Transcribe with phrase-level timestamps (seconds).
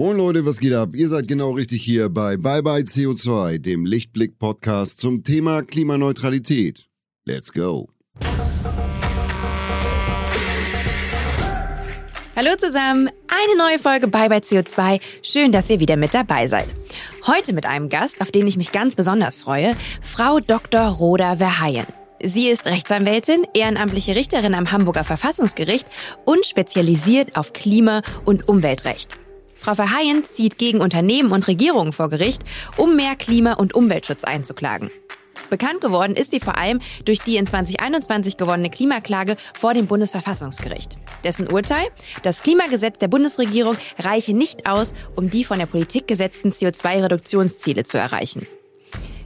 [0.00, 0.96] Moin Leute, was geht ab?
[0.96, 6.88] Ihr seid genau richtig hier bei Bye Bye CO2, dem Lichtblick-Podcast zum Thema Klimaneutralität.
[7.26, 7.90] Let's go!
[12.34, 15.02] Hallo zusammen, eine neue Folge Bye Bye CO2.
[15.22, 16.64] Schön, dass ihr wieder mit dabei seid.
[17.26, 20.80] Heute mit einem Gast, auf den ich mich ganz besonders freue, Frau Dr.
[20.80, 21.84] Roda Verheyen.
[22.22, 25.86] Sie ist Rechtsanwältin, ehrenamtliche Richterin am Hamburger Verfassungsgericht
[26.24, 29.18] und spezialisiert auf Klima- und Umweltrecht.
[29.70, 32.42] Frau Verheyen zieht gegen Unternehmen und Regierungen vor Gericht,
[32.76, 34.90] um mehr Klima- und Umweltschutz einzuklagen.
[35.48, 40.98] Bekannt geworden ist sie vor allem durch die in 2021 gewonnene Klimaklage vor dem Bundesverfassungsgericht.
[41.22, 41.86] Dessen Urteil,
[42.24, 47.96] das Klimagesetz der Bundesregierung reiche nicht aus, um die von der Politik gesetzten CO2-Reduktionsziele zu
[47.96, 48.48] erreichen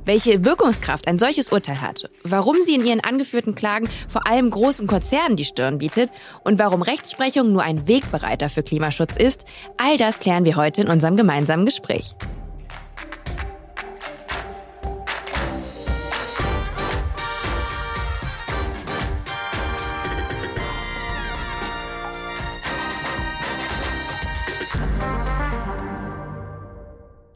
[0.05, 4.87] welche Wirkungskraft ein solches Urteil hatte, warum sie in ihren angeführten Klagen vor allem großen
[4.87, 6.11] Konzernen die Stirn bietet
[6.45, 9.45] und warum Rechtsprechung nur ein Wegbereiter für Klimaschutz ist,
[9.77, 12.15] all das klären wir heute in unserem gemeinsamen Gespräch.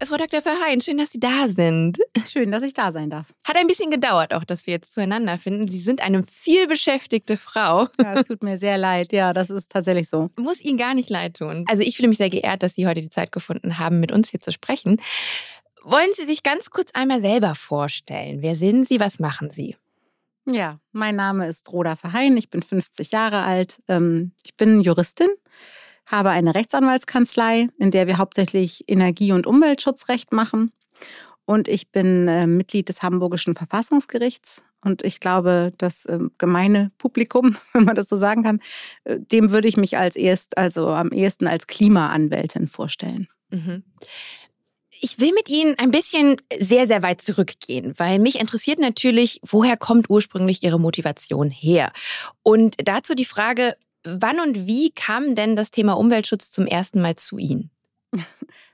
[0.08, 0.40] Frau Dr.
[0.40, 1.98] Verheyen, schön, dass Sie da sind.
[2.26, 3.34] Schön, dass ich da sein darf.
[3.46, 5.68] Hat ein bisschen gedauert, auch dass wir jetzt zueinander finden.
[5.68, 7.88] Sie sind eine vielbeschäftigte Frau.
[8.00, 9.12] Ja, es tut mir sehr leid.
[9.12, 10.30] Ja, das ist tatsächlich so.
[10.36, 11.66] Muss Ihnen gar nicht leid tun.
[11.68, 14.30] Also ich fühle mich sehr geehrt, dass Sie heute die Zeit gefunden haben, mit uns
[14.30, 14.98] hier zu sprechen.
[15.82, 18.40] Wollen Sie sich ganz kurz einmal selber vorstellen?
[18.40, 19.00] Wer sind Sie?
[19.00, 19.76] Was machen Sie?
[20.46, 22.38] Ja, mein Name ist Roda Verheyen.
[22.38, 23.82] Ich bin 50 Jahre alt.
[23.88, 25.28] Ähm, ich bin Juristin
[26.08, 30.72] habe eine Rechtsanwaltskanzlei, in der wir hauptsächlich Energie- und Umweltschutzrecht machen.
[31.44, 34.62] Und ich bin äh, Mitglied des Hamburgischen Verfassungsgerichts.
[34.82, 38.60] Und ich glaube, das äh, gemeine Publikum, wenn man das so sagen kann,
[39.04, 43.28] äh, dem würde ich mich als erst, also am ehesten als Klimaanwältin vorstellen.
[43.50, 43.84] Mhm.
[45.00, 49.76] Ich will mit Ihnen ein bisschen sehr, sehr weit zurückgehen, weil mich interessiert natürlich, woher
[49.76, 51.92] kommt ursprünglich Ihre Motivation her?
[52.42, 57.16] Und dazu die Frage, Wann und wie kam denn das Thema Umweltschutz zum ersten Mal
[57.16, 57.70] zu Ihnen?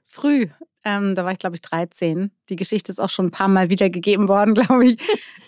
[0.07, 0.47] Früh.
[0.87, 2.31] Ähm, da war ich, glaube ich, 13.
[2.51, 4.99] Die Geschichte ist auch schon ein paar Mal wiedergegeben worden, glaube ich.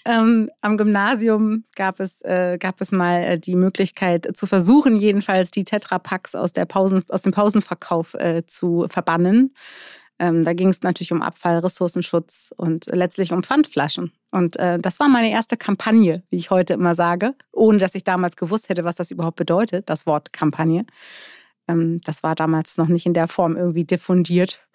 [0.07, 5.51] ähm, am Gymnasium gab es, äh, gab es mal äh, die Möglichkeit zu versuchen, jedenfalls
[5.51, 6.53] die Tetrapacks aus,
[7.09, 9.53] aus dem Pausenverkauf äh, zu verbannen.
[10.19, 14.13] Ähm, da ging es natürlich um Abfall, Ressourcenschutz und letztlich um Pfandflaschen.
[14.31, 18.05] Und äh, das war meine erste Kampagne, wie ich heute immer sage, ohne dass ich
[18.05, 20.87] damals gewusst hätte, was das überhaupt bedeutet, das Wort Kampagne.
[21.69, 24.67] Ähm, das war damals noch nicht in der Form irgendwie diffundiert.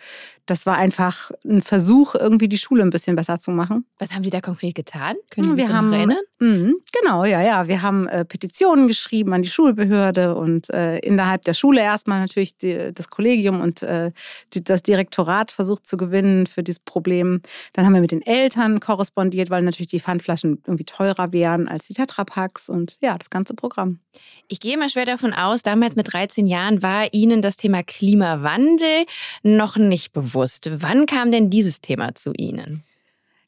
[0.45, 3.85] Das war einfach ein Versuch, irgendwie die Schule ein bisschen besser zu machen.
[3.99, 5.15] Was haben Sie da konkret getan?
[5.29, 6.17] Können Sie wir sich haben, erinnern?
[6.39, 7.67] Mh, genau, ja, ja.
[7.67, 12.57] Wir haben äh, Petitionen geschrieben an die Schulbehörde und äh, innerhalb der Schule erstmal natürlich
[12.57, 14.11] die, das Kollegium und äh,
[14.53, 17.41] die, das Direktorat versucht zu gewinnen für dieses Problem.
[17.73, 21.87] Dann haben wir mit den Eltern korrespondiert, weil natürlich die Pfandflaschen irgendwie teurer wären als
[21.87, 23.99] die Tetrapacks und ja, das ganze Programm.
[24.47, 29.05] Ich gehe mal schwer davon aus, damals mit 13 Jahren war Ihnen das Thema Klimawandel
[29.43, 30.69] noch nicht bewusst bewusst.
[30.71, 32.83] Wann kam denn dieses Thema zu Ihnen?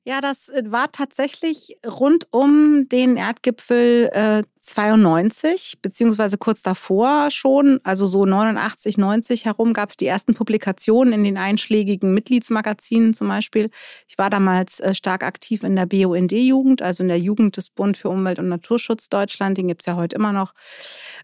[0.06, 7.80] Ja, das äh, war tatsächlich rund um den Erdgipfel äh, 92, beziehungsweise kurz davor schon,
[7.86, 13.30] also so 89, 90 herum, gab es die ersten Publikationen in den einschlägigen Mitgliedsmagazinen zum
[13.30, 13.70] Beispiel.
[14.06, 17.96] Ich war damals äh, stark aktiv in der BUND-Jugend, also in der Jugend des Bund
[17.96, 20.54] für Umwelt und Naturschutz Deutschland, den gibt es ja heute immer noch.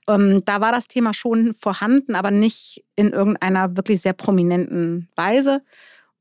[0.08, 5.64] Ähm, da war das Thema schon vorhanden, aber nicht in irgendeiner wirklich sehr prominenten Weise.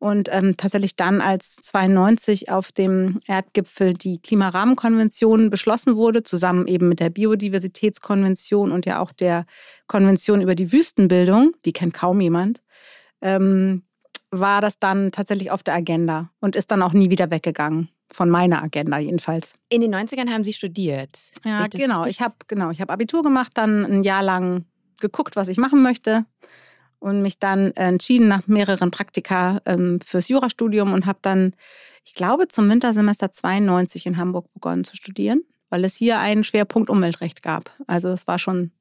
[0.00, 6.88] Und ähm, tatsächlich dann, als 92 auf dem Erdgipfel die Klimarahmenkonvention beschlossen wurde, zusammen eben
[6.88, 9.44] mit der Biodiversitätskonvention und ja auch der
[9.88, 12.62] Konvention über die Wüstenbildung, die kennt kaum jemand,
[13.22, 13.82] ähm,
[14.30, 17.88] war das dann tatsächlich auf der Agenda und ist dann auch nie wieder weggegangen.
[18.10, 19.54] Von meiner Agenda jedenfalls.
[19.68, 21.30] In den 90ern haben Sie studiert.
[21.44, 22.06] Ja, genau.
[22.06, 24.64] Ich habe genau, hab Abitur gemacht, dann ein Jahr lang
[24.98, 26.24] geguckt, was ich machen möchte
[27.00, 31.54] und mich dann entschieden nach mehreren Praktika ähm, fürs Jurastudium und habe dann,
[32.04, 36.90] ich glaube, zum Wintersemester 92 in Hamburg begonnen zu studieren, weil es hier einen Schwerpunkt
[36.90, 37.70] Umweltrecht gab.
[37.86, 38.72] Also es war schon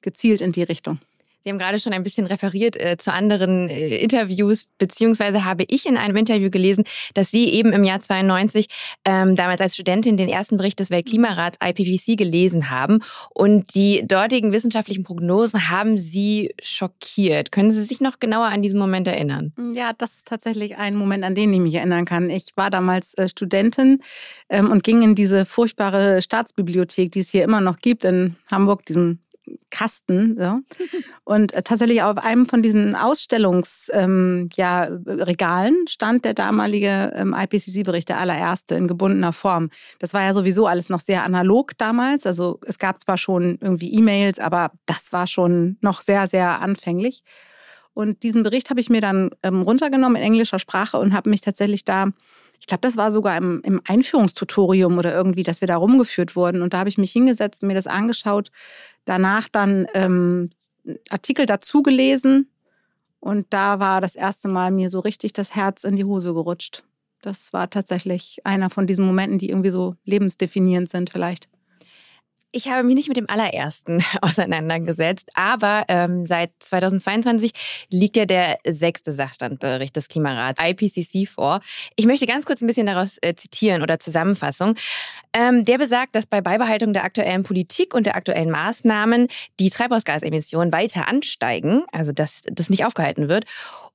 [0.00, 0.98] gezielt in die Richtung.
[1.42, 5.86] Sie haben gerade schon ein bisschen referiert äh, zu anderen äh, Interviews, beziehungsweise habe ich
[5.86, 6.84] in einem Interview gelesen,
[7.14, 8.66] dass Sie eben im Jahr 92
[9.04, 13.00] ähm, damals als Studentin den ersten Bericht des Weltklimarats IPCC gelesen haben
[13.34, 17.52] und die dortigen wissenschaftlichen Prognosen haben Sie schockiert.
[17.52, 19.52] Können Sie sich noch genauer an diesen Moment erinnern?
[19.74, 22.28] Ja, das ist tatsächlich ein Moment, an den ich mich erinnern kann.
[22.28, 24.00] Ich war damals äh, Studentin
[24.50, 28.84] ähm, und ging in diese furchtbare Staatsbibliothek, die es hier immer noch gibt in Hamburg,
[28.84, 29.20] diesen
[29.70, 30.36] Kasten.
[30.38, 30.60] So.
[31.24, 34.88] Und äh, tatsächlich auf einem von diesen Ausstellungsregalen ähm, ja,
[35.88, 39.70] stand der damalige ähm, IPCC-Bericht, der allererste, in gebundener Form.
[39.98, 42.26] Das war ja sowieso alles noch sehr analog damals.
[42.26, 47.22] Also es gab zwar schon irgendwie E-Mails, aber das war schon noch sehr, sehr anfänglich.
[47.92, 51.40] Und diesen Bericht habe ich mir dann ähm, runtergenommen in englischer Sprache und habe mich
[51.40, 52.12] tatsächlich da
[52.60, 56.62] ich glaube, das war sogar im, im, Einführungstutorium oder irgendwie, dass wir da rumgeführt wurden.
[56.62, 58.50] Und da habe ich mich hingesetzt und mir das angeschaut.
[59.06, 60.50] Danach dann ähm,
[61.08, 62.50] Artikel dazu gelesen.
[63.18, 66.84] Und da war das erste Mal mir so richtig das Herz in die Hose gerutscht.
[67.22, 71.48] Das war tatsächlich einer von diesen Momenten, die irgendwie so lebensdefinierend sind vielleicht.
[72.52, 77.52] Ich habe mich nicht mit dem allerersten auseinandergesetzt, aber ähm, seit 2022
[77.90, 81.60] liegt ja der sechste Sachstandbericht des Klimarats IPCC vor.
[81.94, 84.74] Ich möchte ganz kurz ein bisschen daraus äh, zitieren oder Zusammenfassung.
[85.32, 89.28] Ähm, der besagt, dass bei Beibehaltung der aktuellen Politik und der aktuellen Maßnahmen
[89.60, 93.44] die Treibhausgasemissionen weiter ansteigen, also dass das nicht aufgehalten wird.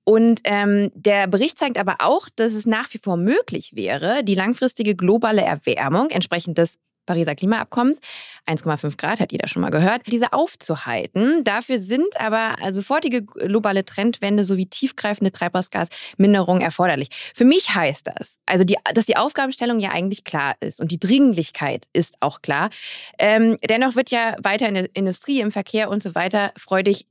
[0.05, 4.35] Und ähm, der Bericht zeigt aber auch, dass es nach wie vor möglich wäre, die
[4.35, 7.99] langfristige globale Erwärmung entsprechend des Pariser Klimaabkommens,
[8.47, 11.43] 1,5 Grad, hat jeder schon mal gehört, diese aufzuhalten.
[11.43, 17.09] Dafür sind aber sofortige globale Trendwende sowie tiefgreifende Treibhausgasminderung erforderlich.
[17.33, 20.99] Für mich heißt das, also die, dass die Aufgabenstellung ja eigentlich klar ist und die
[20.99, 22.69] Dringlichkeit ist auch klar.
[23.17, 27.05] Ähm, dennoch wird ja weiter in der Industrie, im Verkehr und so weiter freudig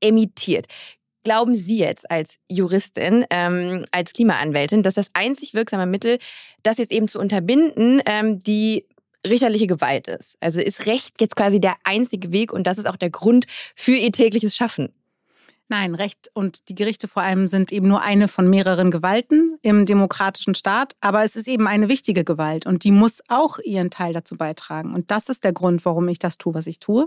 [0.00, 0.66] emittiert.
[1.24, 6.18] Glauben Sie jetzt als Juristin, ähm, als Klimaanwältin, dass das einzig wirksame Mittel,
[6.62, 8.86] das jetzt eben zu unterbinden, ähm, die
[9.26, 10.36] richterliche Gewalt ist.
[10.40, 13.94] Also ist Recht jetzt quasi der einzige Weg und das ist auch der Grund für
[13.94, 14.92] ihr tägliches Schaffen.
[15.70, 19.84] Nein, Recht und die Gerichte vor allem sind eben nur eine von mehreren Gewalten im
[19.84, 24.14] demokratischen Staat, aber es ist eben eine wichtige Gewalt und die muss auch ihren Teil
[24.14, 24.94] dazu beitragen.
[24.94, 27.06] Und das ist der Grund, warum ich das tue, was ich tue.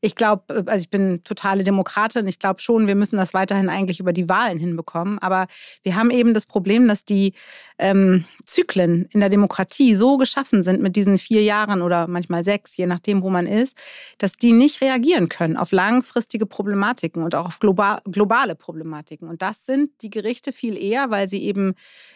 [0.00, 2.26] Ich glaube, äh, also ich bin totale Demokratin.
[2.26, 5.18] Ich glaube schon, wir müssen das weiterhin eigentlich über die Wahlen hinbekommen.
[5.18, 5.46] Aber
[5.82, 7.34] wir haben eben das Problem, dass die
[7.78, 12.76] ähm, Zyklen in der Demokratie so geschaffen sind mit diesen vier Jahren oder manchmal sechs,
[12.76, 13.76] je nachdem, wo man ist,
[14.18, 19.28] dass die nicht reagieren können auf langfristige Problematiken und auch auf global, globale Problematiken.
[19.28, 21.74] Und das sind die Gerichte viel eher, weil sie eben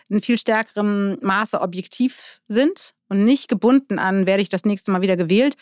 [0.09, 5.03] in viel stärkerem Maße objektiv sind und nicht gebunden an, werde ich das nächste Mal
[5.03, 5.55] wieder gewählt.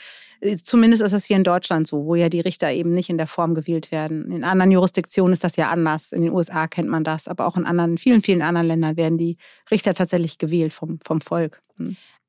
[0.64, 3.26] Zumindest ist das hier in Deutschland so, wo ja die Richter eben nicht in der
[3.26, 4.30] Form gewählt werden.
[4.32, 6.12] In anderen Jurisdiktionen ist das ja anders.
[6.12, 9.18] In den USA kennt man das, aber auch in anderen, vielen, vielen anderen Ländern werden
[9.18, 9.36] die
[9.70, 11.62] Richter tatsächlich gewählt vom, vom Volk.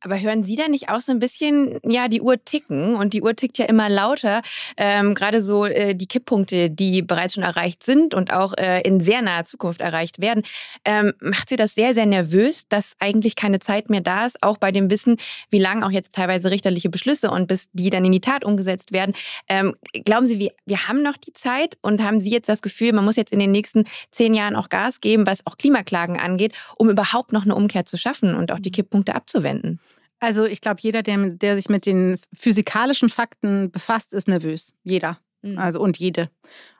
[0.03, 3.21] Aber hören Sie da nicht auch so ein bisschen, ja, die Uhr ticken und die
[3.21, 4.41] Uhr tickt ja immer lauter.
[4.75, 9.00] Ähm, Gerade so äh, die Kipppunkte, die bereits schon erreicht sind und auch äh, in
[9.00, 10.44] sehr naher Zukunft erreicht werden.
[10.83, 14.57] Ähm, macht Sie das sehr, sehr nervös, dass eigentlich keine Zeit mehr da ist, auch
[14.57, 15.15] bei dem Wissen,
[15.50, 18.91] wie lang auch jetzt teilweise richterliche Beschlüsse und bis die dann in die Tat umgesetzt
[18.91, 19.13] werden.
[19.47, 19.73] Ähm,
[20.03, 23.05] glauben Sie, wir, wir haben noch die Zeit und haben Sie jetzt das Gefühl, man
[23.05, 26.89] muss jetzt in den nächsten zehn Jahren auch Gas geben, was auch Klimaklagen angeht, um
[26.89, 29.79] überhaupt noch eine Umkehr zu schaffen und auch die Kipppunkte abzuwenden?
[30.23, 34.73] Also ich glaube, jeder, der, der sich mit den physikalischen Fakten befasst, ist nervös.
[34.81, 35.19] Jeder.
[35.41, 35.57] Mhm.
[35.57, 36.29] Also und jede.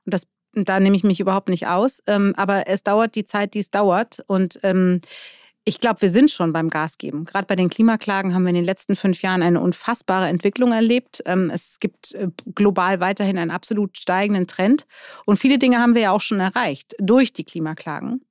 [0.06, 2.01] Und das, da nehme ich mich überhaupt nicht aus.
[2.07, 4.24] Ähm, aber es dauert die Zeit, die es dauert.
[4.28, 5.01] Und ähm,
[5.66, 7.25] ich glaube, wir sind schon beim Gas geben.
[7.25, 11.22] Gerade bei den Klimaklagen haben wir in den letzten fünf Jahren eine unfassbare Entwicklung erlebt.
[11.25, 14.86] Ähm, es gibt äh, global weiterhin einen absolut steigenden Trend.
[15.25, 18.22] Und viele Dinge haben wir ja auch schon erreicht durch die Klimaklagen.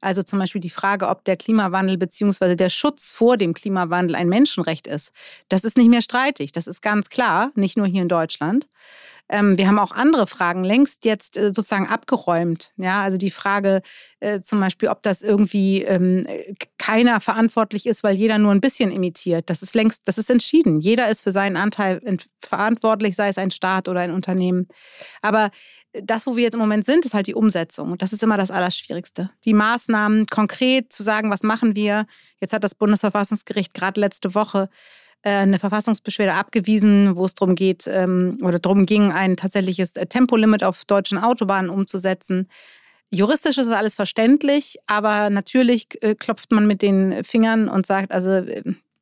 [0.00, 2.54] Also zum Beispiel die Frage, ob der Klimawandel bzw.
[2.56, 5.12] der Schutz vor dem Klimawandel ein Menschenrecht ist.
[5.48, 6.52] Das ist nicht mehr streitig.
[6.52, 8.66] Das ist ganz klar, nicht nur hier in Deutschland.
[9.28, 12.72] Ähm, wir haben auch andere Fragen längst jetzt äh, sozusagen abgeräumt.
[12.76, 13.82] Ja, also die Frage
[14.20, 16.26] äh, zum Beispiel, ob das irgendwie ähm,
[16.78, 19.50] keiner verantwortlich ist, weil jeder nur ein bisschen imitiert.
[19.50, 20.80] Das ist längst, das ist entschieden.
[20.80, 22.00] Jeder ist für seinen Anteil
[22.40, 24.68] verantwortlich, sei es ein Staat oder ein Unternehmen.
[25.20, 25.50] Aber
[25.92, 27.92] das, wo wir jetzt im Moment sind, ist halt die Umsetzung.
[27.92, 29.30] Und das ist immer das Allerschwierigste.
[29.44, 32.06] Die Maßnahmen konkret zu sagen, was machen wir.
[32.40, 34.68] Jetzt hat das Bundesverfassungsgericht gerade letzte Woche äh,
[35.22, 40.62] eine Verfassungsbeschwerde abgewiesen, wo es darum geht ähm, oder darum ging, ein tatsächliches äh, Tempolimit
[40.62, 42.48] auf deutschen Autobahnen umzusetzen.
[43.10, 48.12] Juristisch ist das alles verständlich, aber natürlich äh, klopft man mit den Fingern und sagt,
[48.12, 48.42] also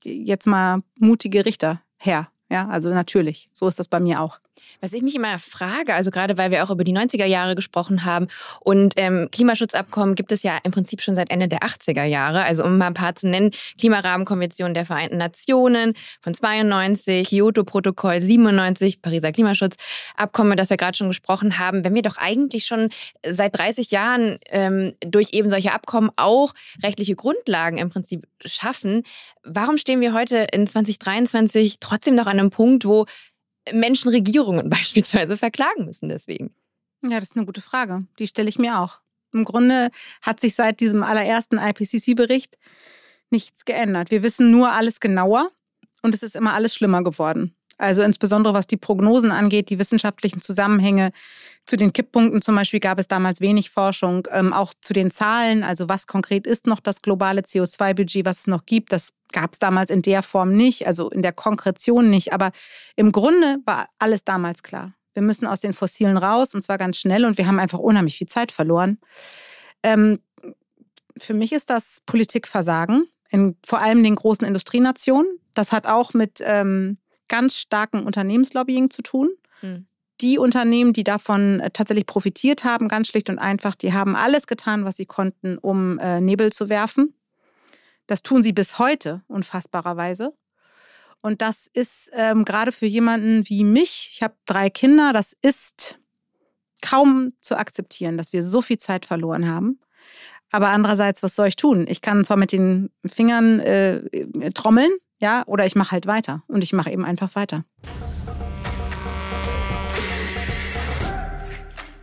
[0.05, 2.29] jetzt mal mutige Richter her.
[2.49, 4.39] Ja, also natürlich, so ist das bei mir auch.
[4.81, 8.05] Was ich mich immer frage, also gerade weil wir auch über die 90er Jahre gesprochen
[8.05, 8.29] haben
[8.61, 12.45] und ähm, Klimaschutzabkommen gibt es ja im Prinzip schon seit Ende der 80er Jahre.
[12.45, 19.03] Also um mal ein paar zu nennen, Klimarahmenkonvention der Vereinten Nationen von 92, Kyoto-Protokoll 97,
[19.03, 21.85] Pariser Klimaschutzabkommen, das wir gerade schon gesprochen haben.
[21.85, 22.91] Wenn wir doch eigentlich schon
[23.25, 29.03] seit 30 Jahren ähm, durch eben solche Abkommen auch rechtliche Grundlagen im Prinzip schaffen,
[29.43, 33.07] warum stehen wir heute in 2023 trotzdem noch an einem Punkt, wo
[33.73, 36.55] Menschen Regierungen beispielsweise verklagen müssen deswegen?
[37.05, 38.07] Ja, das ist eine gute Frage.
[38.19, 39.01] Die stelle ich mir auch.
[39.33, 39.91] Im Grunde
[40.23, 42.57] hat sich seit diesem allerersten IPCC-Bericht
[43.31, 44.11] nichts geändert.
[44.11, 45.51] Wir wissen nur alles genauer
[46.03, 47.56] und es ist immer alles schlimmer geworden.
[47.78, 51.12] Also insbesondere was die Prognosen angeht, die wissenschaftlichen Zusammenhänge.
[51.66, 54.26] Zu den Kipppunkten zum Beispiel gab es damals wenig Forschung.
[54.33, 58.47] Ähm, auch zu den Zahlen, also was konkret ist noch das globale CO2-Budget, was es
[58.47, 62.33] noch gibt, das gab es damals in der Form nicht, also in der Konkretion nicht.
[62.33, 62.52] Aber
[62.95, 64.95] im Grunde war alles damals klar.
[65.14, 68.18] Wir müssen aus den Fossilen raus und zwar ganz schnell und wir haben einfach unheimlich
[68.18, 68.99] viel Zeit verloren.
[69.83, 70.21] Ähm,
[71.18, 75.38] für mich ist das Politikversagen in vor allem den großen Industrienationen.
[75.54, 79.30] Das hat auch mit ähm, ganz starkem Unternehmenslobbying zu tun.
[79.62, 79.87] Mhm.
[80.21, 84.47] Die Unternehmen, die davon äh, tatsächlich profitiert haben, ganz schlicht und einfach, die haben alles
[84.47, 87.14] getan, was sie konnten, um äh, Nebel zu werfen.
[88.06, 90.33] Das tun sie bis heute, unfassbarerweise.
[91.23, 95.99] Und das ist ähm, gerade für jemanden wie mich, ich habe drei Kinder, das ist
[96.83, 99.80] kaum zu akzeptieren, dass wir so viel Zeit verloren haben.
[100.52, 101.87] Aber andererseits, was soll ich tun?
[101.88, 104.02] Ich kann zwar mit den Fingern äh,
[104.54, 106.43] trommeln, ja, oder ich mache halt weiter.
[106.47, 107.65] Und ich mache eben einfach weiter.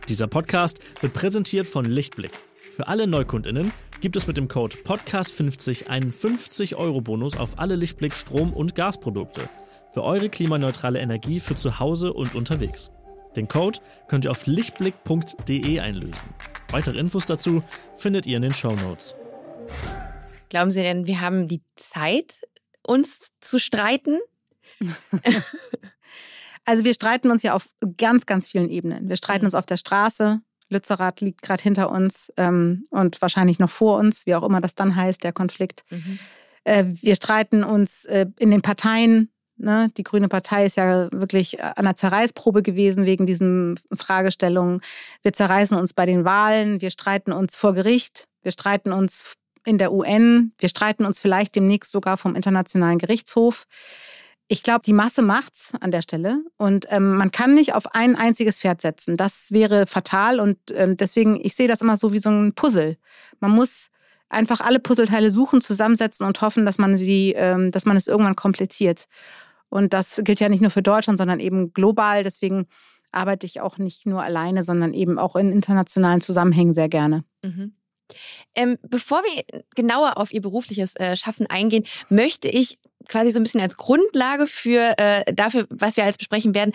[0.08, 2.32] Dieser Podcast wird präsentiert von Lichtblick.
[2.72, 8.52] Für alle NeukundInnen gibt es mit dem Code Podcast50 einen 50-Euro-Bonus auf alle Lichtblick Strom-
[8.52, 9.48] und Gasprodukte.
[9.92, 12.90] Für eure klimaneutrale Energie für zu Hause und unterwegs.
[13.36, 13.78] Den Code
[14.08, 16.28] könnt ihr auf lichtblick.de einlösen.
[16.70, 17.62] Weitere Infos dazu
[17.96, 19.14] findet ihr in den Show Notes.
[20.50, 22.42] Glauben Sie denn, wir haben die Zeit,
[22.86, 24.20] uns zu streiten?
[26.64, 29.08] also wir streiten uns ja auf ganz, ganz vielen Ebenen.
[29.08, 29.46] Wir streiten mhm.
[29.46, 30.40] uns auf der Straße.
[30.70, 34.74] Lützerath liegt gerade hinter uns ähm, und wahrscheinlich noch vor uns, wie auch immer das
[34.74, 35.84] dann heißt, der Konflikt.
[35.90, 36.18] Mhm.
[36.64, 39.30] Äh, wir streiten uns äh, in den Parteien.
[39.56, 39.90] Ne?
[39.96, 44.80] Die Grüne Partei ist ja wirklich an der Zerreißprobe gewesen wegen diesen Fragestellungen.
[45.22, 49.78] Wir zerreißen uns bei den Wahlen, wir streiten uns vor Gericht, wir streiten uns in
[49.78, 50.52] der UN.
[50.58, 53.66] Wir streiten uns vielleicht demnächst sogar vom Internationalen Gerichtshof.
[54.46, 58.14] Ich glaube, die Masse macht's an der Stelle und ähm, man kann nicht auf ein
[58.14, 59.16] einziges Pferd setzen.
[59.16, 62.98] Das wäre fatal und ähm, deswegen, ich sehe das immer so wie so ein Puzzle.
[63.40, 63.88] Man muss
[64.28, 68.36] einfach alle Puzzleteile suchen, zusammensetzen und hoffen, dass man sie, ähm, dass man es irgendwann
[68.36, 69.06] komplettiert.
[69.70, 72.22] Und das gilt ja nicht nur für Deutschland, sondern eben global.
[72.22, 72.66] Deswegen
[73.12, 77.24] arbeite ich auch nicht nur alleine, sondern eben auch in internationalen Zusammenhängen sehr gerne.
[77.42, 77.74] Mhm.
[78.54, 79.44] Ähm, bevor wir
[79.74, 84.46] genauer auf Ihr berufliches äh, Schaffen eingehen, möchte ich quasi so ein bisschen als Grundlage
[84.46, 86.72] für äh, dafür, was wir als besprechen werden,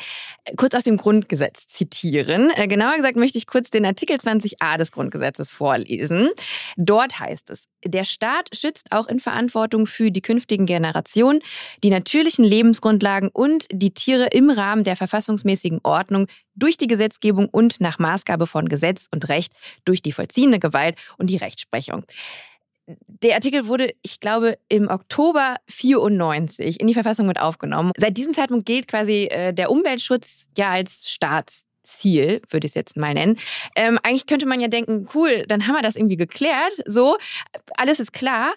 [0.57, 2.51] kurz aus dem Grundgesetz zitieren.
[2.55, 6.29] Äh, genauer gesagt möchte ich kurz den Artikel 20a des Grundgesetzes vorlesen.
[6.77, 11.41] Dort heißt es, der Staat schützt auch in Verantwortung für die künftigen Generationen
[11.83, 17.79] die natürlichen Lebensgrundlagen und die Tiere im Rahmen der verfassungsmäßigen Ordnung durch die Gesetzgebung und
[17.79, 19.53] nach Maßgabe von Gesetz und Recht
[19.85, 22.03] durch die vollziehende Gewalt und die Rechtsprechung
[23.07, 27.91] der Artikel wurde, ich glaube, im Oktober 94 in die Verfassung mit aufgenommen.
[27.97, 32.97] Seit diesem Zeitpunkt gilt quasi äh, der Umweltschutz ja als Staatsziel, würde ich es jetzt
[32.97, 33.37] mal nennen.
[33.75, 36.73] Ähm, eigentlich könnte man ja denken, cool, dann haben wir das irgendwie geklärt.
[36.85, 37.17] So,
[37.75, 38.53] alles ist klar.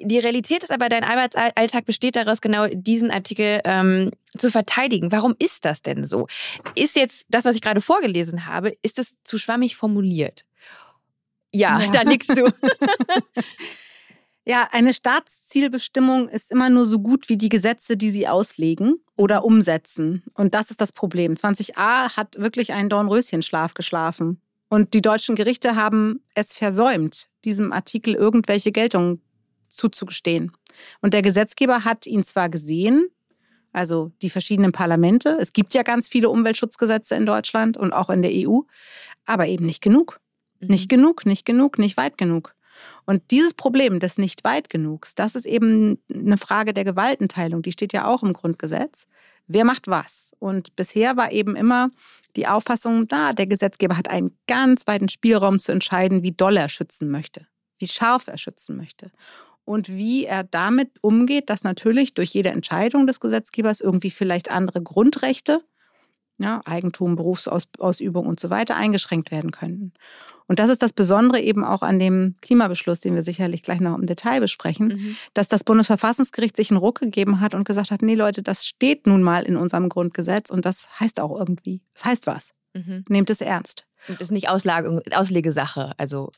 [0.00, 5.10] Die Realität ist aber, dein Arbeitsalltag besteht daraus, genau diesen Artikel ähm, zu verteidigen.
[5.10, 6.28] Warum ist das denn so?
[6.76, 10.44] Ist jetzt das, was ich gerade vorgelesen habe, ist das zu schwammig formuliert?
[11.52, 11.90] Ja, ja.
[11.90, 12.52] da nickst du.
[14.44, 19.44] ja, eine Staatszielbestimmung ist immer nur so gut wie die Gesetze, die sie auslegen oder
[19.44, 20.22] umsetzen.
[20.34, 21.34] Und das ist das Problem.
[21.34, 24.40] 20a hat wirklich einen Dornröschenschlaf geschlafen.
[24.68, 29.20] Und die deutschen Gerichte haben es versäumt, diesem Artikel irgendwelche Geltung
[29.68, 30.52] zuzugestehen.
[31.00, 33.08] Und der Gesetzgeber hat ihn zwar gesehen,
[33.72, 38.22] also die verschiedenen Parlamente, es gibt ja ganz viele Umweltschutzgesetze in Deutschland und auch in
[38.22, 38.60] der EU,
[39.24, 40.20] aber eben nicht genug.
[40.60, 40.68] Mhm.
[40.68, 42.54] Nicht genug, nicht genug, nicht weit genug.
[43.06, 47.72] Und dieses Problem des nicht weit genugs, das ist eben eine Frage der Gewaltenteilung, die
[47.72, 49.06] steht ja auch im Grundgesetz.
[49.46, 50.32] Wer macht was?
[50.38, 51.90] Und bisher war eben immer
[52.36, 56.68] die Auffassung da, der Gesetzgeber hat einen ganz weiten Spielraum zu entscheiden, wie doll er
[56.68, 57.46] schützen möchte,
[57.78, 59.10] wie scharf er schützen möchte.
[59.64, 64.82] Und wie er damit umgeht, dass natürlich durch jede Entscheidung des Gesetzgebers irgendwie vielleicht andere
[64.82, 65.62] Grundrechte,
[66.38, 69.92] ja, Eigentum, Berufsausübung und so weiter eingeschränkt werden können.
[70.48, 73.96] Und das ist das Besondere eben auch an dem Klimabeschluss, den wir sicherlich gleich noch
[73.96, 75.16] im Detail besprechen, mhm.
[75.34, 79.06] dass das Bundesverfassungsgericht sich einen Ruck gegeben hat und gesagt hat, nee Leute, das steht
[79.06, 82.54] nun mal in unserem Grundgesetz und das heißt auch irgendwie, das heißt was.
[82.74, 83.04] Mhm.
[83.08, 83.84] Nehmt es ernst.
[84.08, 86.30] Und ist nicht Auslage, Auslegesache, also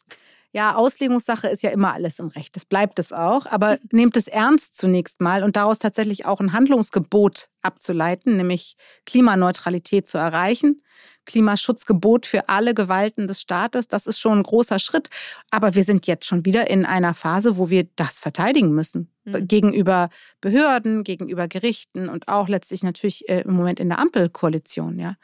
[0.52, 2.56] Ja, Auslegungssache ist ja immer alles im Recht.
[2.56, 3.46] Das bleibt es auch.
[3.46, 8.76] Aber nehmt es ernst zunächst mal und daraus tatsächlich auch ein Handlungsgebot abzuleiten, nämlich
[9.06, 10.82] Klimaneutralität zu erreichen.
[11.30, 15.08] Klimaschutzgebot für alle Gewalten des Staates, das ist schon ein großer Schritt.
[15.50, 19.08] Aber wir sind jetzt schon wieder in einer Phase, wo wir das verteidigen müssen.
[19.24, 19.46] Mhm.
[19.46, 20.10] Gegenüber
[20.40, 24.98] Behörden, gegenüber Gerichten und auch letztlich natürlich äh, im Moment in der Ampelkoalition.
[24.98, 25.16] Ja.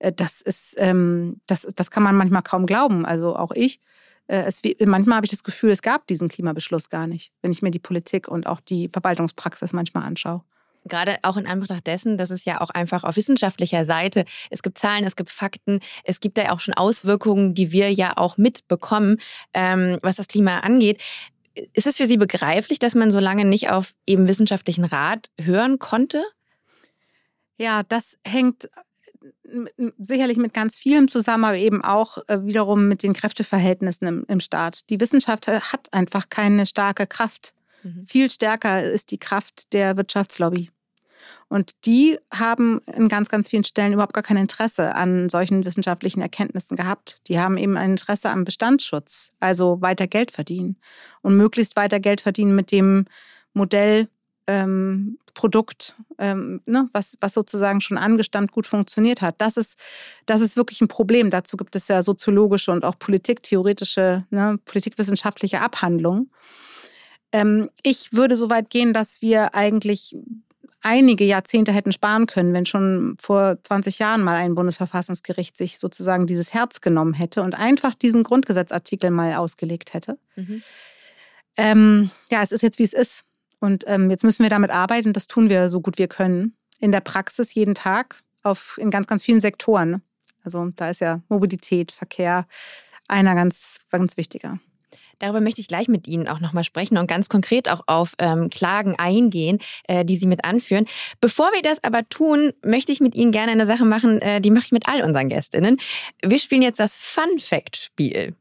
[0.00, 3.06] Äh, das ist, ähm, das, das kann man manchmal kaum glauben.
[3.06, 3.80] Also auch ich
[4.26, 7.62] äh, es, manchmal habe ich das Gefühl, es gab diesen Klimabeschluss gar nicht, wenn ich
[7.62, 10.42] mir die Politik und auch die Verwaltungspraxis manchmal anschaue.
[10.84, 14.78] Gerade auch in Anbetracht dessen, dass es ja auch einfach auf wissenschaftlicher Seite, es gibt
[14.78, 18.36] Zahlen, es gibt Fakten, es gibt da ja auch schon Auswirkungen, die wir ja auch
[18.36, 19.18] mitbekommen,
[19.54, 21.00] ähm, was das Klima angeht.
[21.72, 25.78] Ist es für Sie begreiflich, dass man so lange nicht auf eben wissenschaftlichen Rat hören
[25.78, 26.24] konnte?
[27.58, 28.68] Ja, das hängt
[29.98, 34.40] sicherlich mit ganz vielem zusammen, aber eben auch äh, wiederum mit den Kräfteverhältnissen im, im
[34.40, 34.88] Staat.
[34.90, 37.54] Die Wissenschaft hat einfach keine starke Kraft.
[37.82, 38.06] Mhm.
[38.06, 40.70] Viel stärker ist die Kraft der Wirtschaftslobby.
[41.48, 46.20] Und die haben in ganz, ganz vielen Stellen überhaupt gar kein Interesse an solchen wissenschaftlichen
[46.20, 47.20] Erkenntnissen gehabt.
[47.28, 50.76] Die haben eben ein Interesse am Bestandsschutz, also weiter Geld verdienen
[51.20, 53.04] und möglichst weiter Geld verdienen mit dem
[53.52, 54.08] Modell,
[54.46, 59.36] ähm, Produkt, ähm, ne, was, was sozusagen schon angestammt gut funktioniert hat.
[59.38, 59.78] Das ist,
[60.26, 61.30] das ist wirklich ein Problem.
[61.30, 66.30] Dazu gibt es ja soziologische und auch politiktheoretische, ne, politikwissenschaftliche Abhandlungen.
[67.32, 70.16] Ähm, ich würde so weit gehen, dass wir eigentlich
[70.82, 76.26] einige Jahrzehnte hätten sparen können, wenn schon vor 20 Jahren mal ein Bundesverfassungsgericht sich sozusagen
[76.26, 80.18] dieses Herz genommen hätte und einfach diesen Grundgesetzartikel mal ausgelegt hätte.
[80.36, 80.62] Mhm.
[81.56, 83.24] Ähm, ja, es ist jetzt, wie es ist.
[83.60, 85.12] Und ähm, jetzt müssen wir damit arbeiten.
[85.12, 86.56] Das tun wir so gut wir können.
[86.80, 90.02] In der Praxis jeden Tag auf, in ganz, ganz vielen Sektoren.
[90.42, 92.46] Also da ist ja Mobilität, Verkehr
[93.06, 94.58] einer ganz, ganz wichtiger.
[95.22, 98.50] Darüber möchte ich gleich mit Ihnen auch nochmal sprechen und ganz konkret auch auf ähm,
[98.50, 100.84] Klagen eingehen, äh, die Sie mit anführen.
[101.20, 104.50] Bevor wir das aber tun, möchte ich mit Ihnen gerne eine Sache machen, äh, die
[104.50, 105.78] mache ich mit all unseren Gästinnen.
[106.24, 108.34] Wir spielen jetzt das Fun Fact Spiel.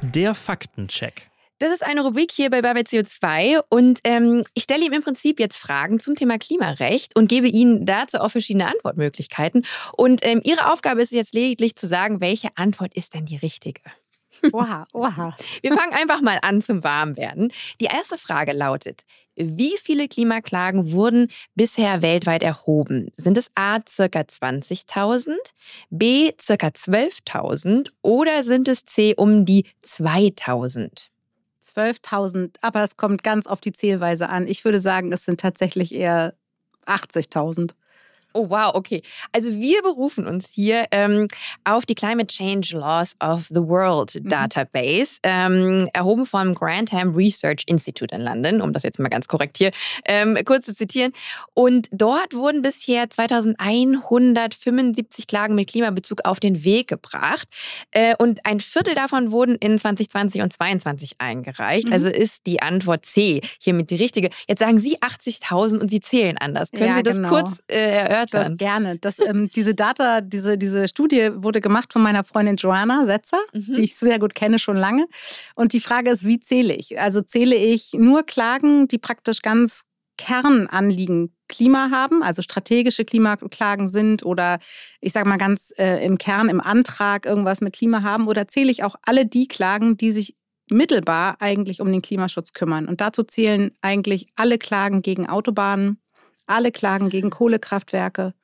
[0.00, 1.31] Der Faktencheck.
[1.62, 5.38] Das ist eine Rubrik hier bei Babel CO2 und ähm, ich stelle ihm im Prinzip
[5.38, 9.64] jetzt Fragen zum Thema Klimarecht und gebe Ihnen dazu auch verschiedene Antwortmöglichkeiten.
[9.96, 13.80] Und ähm, Ihre Aufgabe ist jetzt lediglich zu sagen, welche Antwort ist denn die richtige?
[14.52, 15.36] Oha, oha.
[15.60, 17.52] Wir fangen einfach mal an zum Warmwerden.
[17.80, 19.02] Die erste Frage lautet,
[19.36, 23.12] wie viele Klimaklagen wurden bisher weltweit erhoben?
[23.14, 25.36] Sind es A circa 20.000,
[25.90, 31.11] B circa 12.000 oder sind es C um die 2.000?
[31.62, 34.46] 12.000, aber es kommt ganz auf die Zählweise an.
[34.46, 36.34] Ich würde sagen, es sind tatsächlich eher
[36.86, 37.72] 80.000.
[38.34, 39.02] Oh wow, okay.
[39.32, 41.28] Also wir berufen uns hier ähm,
[41.64, 44.28] auf die Climate Change Laws of the World mhm.
[44.28, 49.58] Database, ähm, erhoben vom Grantham Research Institute in London, um das jetzt mal ganz korrekt
[49.58, 49.70] hier
[50.06, 51.12] ähm, kurz zu zitieren.
[51.54, 57.48] Und dort wurden bisher 2175 Klagen mit Klimabezug auf den Weg gebracht.
[57.90, 61.88] Äh, und ein Viertel davon wurden in 2020 und 2022 eingereicht.
[61.88, 61.92] Mhm.
[61.92, 64.30] Also ist die Antwort C hiermit die richtige.
[64.48, 66.70] Jetzt sagen Sie 80.000 und Sie zählen anders.
[66.70, 67.28] Können ja, Sie das genau.
[67.28, 68.21] kurz äh, erörtern?
[68.22, 68.52] Erörtern.
[68.52, 68.98] Das gerne.
[68.98, 73.74] Das, ähm, diese Data, diese, diese Studie wurde gemacht von meiner Freundin Joanna Setzer, mhm.
[73.74, 75.06] die ich sehr gut kenne, schon lange.
[75.54, 76.98] Und die Frage ist, wie zähle ich?
[77.00, 79.82] Also zähle ich nur Klagen, die praktisch ganz
[80.18, 84.58] Kernanliegen Klima haben, also strategische Klimaklagen sind oder
[85.00, 88.70] ich sage mal ganz äh, im Kern im Antrag irgendwas mit Klima haben oder zähle
[88.70, 90.36] ich auch alle die Klagen, die sich
[90.70, 92.88] mittelbar eigentlich um den Klimaschutz kümmern.
[92.88, 95.98] Und dazu zählen eigentlich alle Klagen gegen Autobahnen,
[96.46, 98.34] alle klagen gegen Kohlekraftwerke,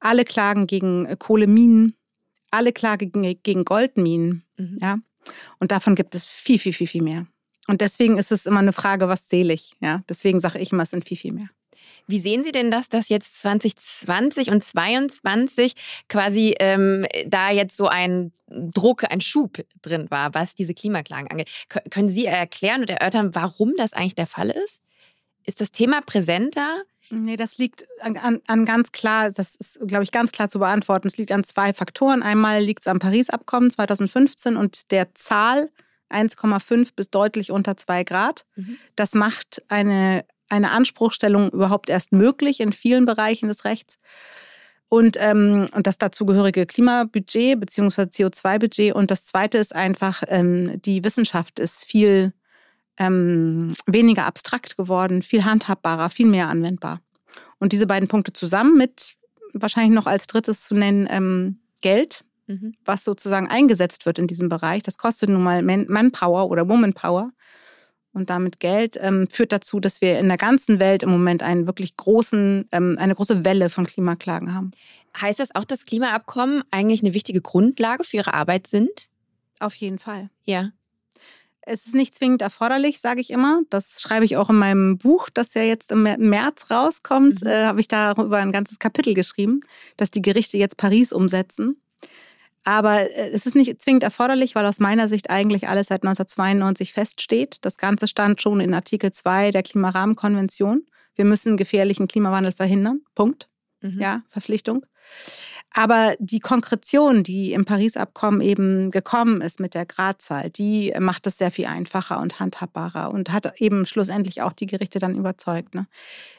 [0.00, 1.96] alle klagen gegen äh, Kohleminen,
[2.50, 4.44] alle klagen gegen Goldminen.
[4.58, 4.78] Mhm.
[4.80, 4.98] Ja?
[5.58, 7.26] Und davon gibt es viel, viel, viel, viel mehr.
[7.66, 9.76] Und deswegen ist es immer eine Frage, was zähle ich?
[9.80, 10.02] Ja?
[10.08, 11.48] Deswegen sage ich immer, es sind viel, viel mehr.
[12.06, 15.74] Wie sehen Sie denn das, dass jetzt 2020 und 2022
[16.08, 21.50] quasi ähm, da jetzt so ein Druck, ein Schub drin war, was diese Klimaklagen angeht?
[21.68, 24.82] K können Sie erklären und erörtern, warum das eigentlich der Fall ist?
[25.44, 26.82] Ist das Thema präsenter?
[27.10, 30.58] Nee, das liegt an, an, an ganz klar, das ist, glaube ich, ganz klar zu
[30.58, 31.06] beantworten.
[31.06, 32.22] Es liegt an zwei Faktoren.
[32.22, 35.70] Einmal liegt es am Paris-Abkommen 2015 und der Zahl
[36.10, 38.44] 1,5 bis deutlich unter 2 Grad.
[38.56, 38.78] Mhm.
[38.94, 43.98] Das macht eine, eine Anspruchstellung überhaupt erst möglich in vielen Bereichen des Rechts.
[44.88, 48.02] Und, ähm, und das dazugehörige Klimabudget bzw.
[48.02, 48.94] CO2-Budget.
[48.94, 52.32] Und das Zweite ist einfach, ähm, die Wissenschaft ist viel
[52.98, 57.00] ähm, weniger abstrakt geworden, viel handhabbarer, viel mehr anwendbar.
[57.58, 59.16] Und diese beiden Punkte zusammen mit
[59.52, 62.74] wahrscheinlich noch als drittes zu nennen ähm, Geld, mhm.
[62.84, 64.82] was sozusagen eingesetzt wird in diesem Bereich.
[64.82, 67.32] Das kostet nun mal Manpower oder Womanpower
[68.16, 71.66] und damit Geld, ähm, führt dazu, dass wir in der ganzen Welt im Moment einen
[71.66, 74.70] wirklich großen, ähm, eine große Welle von Klimaklagen haben.
[75.20, 79.10] Heißt das auch, dass Klimaabkommen eigentlich eine wichtige Grundlage für Ihre Arbeit sind?
[79.60, 80.30] Auf jeden Fall.
[80.44, 80.70] Ja.
[81.68, 83.60] Es ist nicht zwingend erforderlich, sage ich immer.
[83.70, 87.42] Das schreibe ich auch in meinem Buch, das ja jetzt im März rauskommt.
[87.42, 87.50] Mhm.
[87.50, 89.60] Äh, Habe ich darüber ein ganzes Kapitel geschrieben,
[89.96, 91.76] dass die Gerichte jetzt Paris umsetzen.
[92.62, 96.92] Aber äh, es ist nicht zwingend erforderlich, weil aus meiner Sicht eigentlich alles seit 1992
[96.92, 97.58] feststeht.
[97.62, 100.86] Das Ganze stand schon in Artikel 2 der Klimarahmenkonvention.
[101.16, 103.00] Wir müssen gefährlichen Klimawandel verhindern.
[103.16, 103.48] Punkt.
[103.80, 104.00] Mhm.
[104.00, 104.86] Ja, Verpflichtung.
[105.78, 111.36] Aber die Konkretion, die im Paris-Abkommen eben gekommen ist mit der Gradzahl, die macht es
[111.36, 115.74] sehr viel einfacher und handhabbarer und hat eben schlussendlich auch die Gerichte dann überzeugt.
[115.74, 115.86] Ne?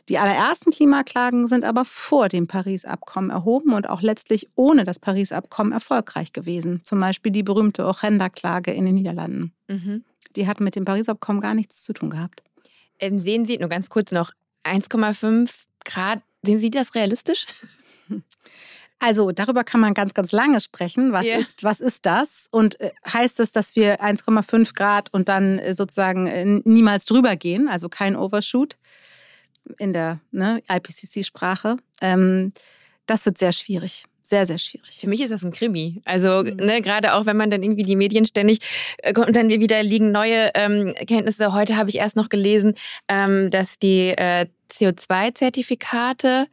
[0.10, 5.72] Die allerersten Klimaklagen sind aber vor dem Paris-Abkommen erhoben und auch letztlich ohne das Paris-Abkommen
[5.72, 6.82] erfolgreich gewesen.
[6.84, 9.54] Zum Beispiel die berühmte Ochenda-Klage in den Niederlanden.
[9.68, 10.04] Mhm.
[10.36, 12.42] Die hat mit dem Paris-Abkommen gar nichts zu tun gehabt.
[12.98, 14.32] Ähm, sehen Sie, nur ganz kurz noch,
[14.64, 15.52] 1,5
[15.86, 17.46] Grad, sehen Sie das realistisch?
[19.00, 21.12] Also darüber kann man ganz, ganz lange sprechen.
[21.12, 21.38] Was, yeah.
[21.38, 22.48] ist, was ist das?
[22.50, 27.36] Und äh, heißt es, dass wir 1,5 Grad und dann äh, sozusagen äh, niemals drüber
[27.36, 28.78] gehen, also kein Overshoot
[29.78, 31.78] in der ne, IPCC-Sprache?
[32.02, 32.54] Ähm,
[33.06, 34.06] das wird sehr schwierig.
[34.22, 34.98] Sehr, sehr schwierig.
[35.00, 36.02] Für mich ist das ein Krimi.
[36.04, 36.58] Also, mhm.
[36.58, 38.60] ne, gerade auch wenn man dann irgendwie die Medien ständig
[39.16, 41.54] und dann wieder liegen neue ähm, Kenntnisse.
[41.54, 42.74] Heute habe ich erst noch gelesen,
[43.08, 46.48] ähm, dass die äh, CO2-Zertifikate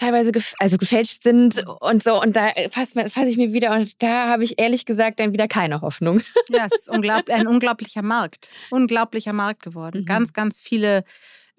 [0.00, 2.20] teilweise gef also gefälscht sind und so.
[2.20, 5.46] Und da fasse fass ich mir wieder und da habe ich ehrlich gesagt dann wieder
[5.46, 6.22] keine Hoffnung.
[6.48, 8.50] Ja, es ist unglaublich, ein unglaublicher Markt.
[8.70, 10.00] Unglaublicher Markt geworden.
[10.00, 10.06] Mhm.
[10.06, 11.04] Ganz, ganz viele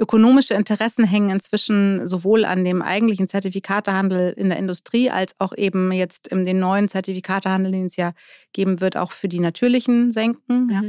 [0.02, 5.92] ökonomische Interessen hängen inzwischen sowohl an dem eigentlichen Zertifikatehandel in der Industrie als auch eben
[5.92, 8.14] jetzt in den neuen Zertifikatehandel, den es ja
[8.52, 10.66] geben wird, auch für die natürlichen Senken.
[10.66, 10.70] Mhm.
[10.72, 10.82] Ja.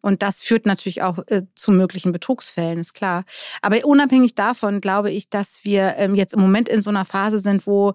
[0.00, 3.24] Und das führt natürlich auch äh, zu möglichen Betrugsfällen, ist klar.
[3.60, 7.38] Aber unabhängig davon glaube ich, dass wir ähm, jetzt im Moment in so einer Phase
[7.38, 7.92] sind, wo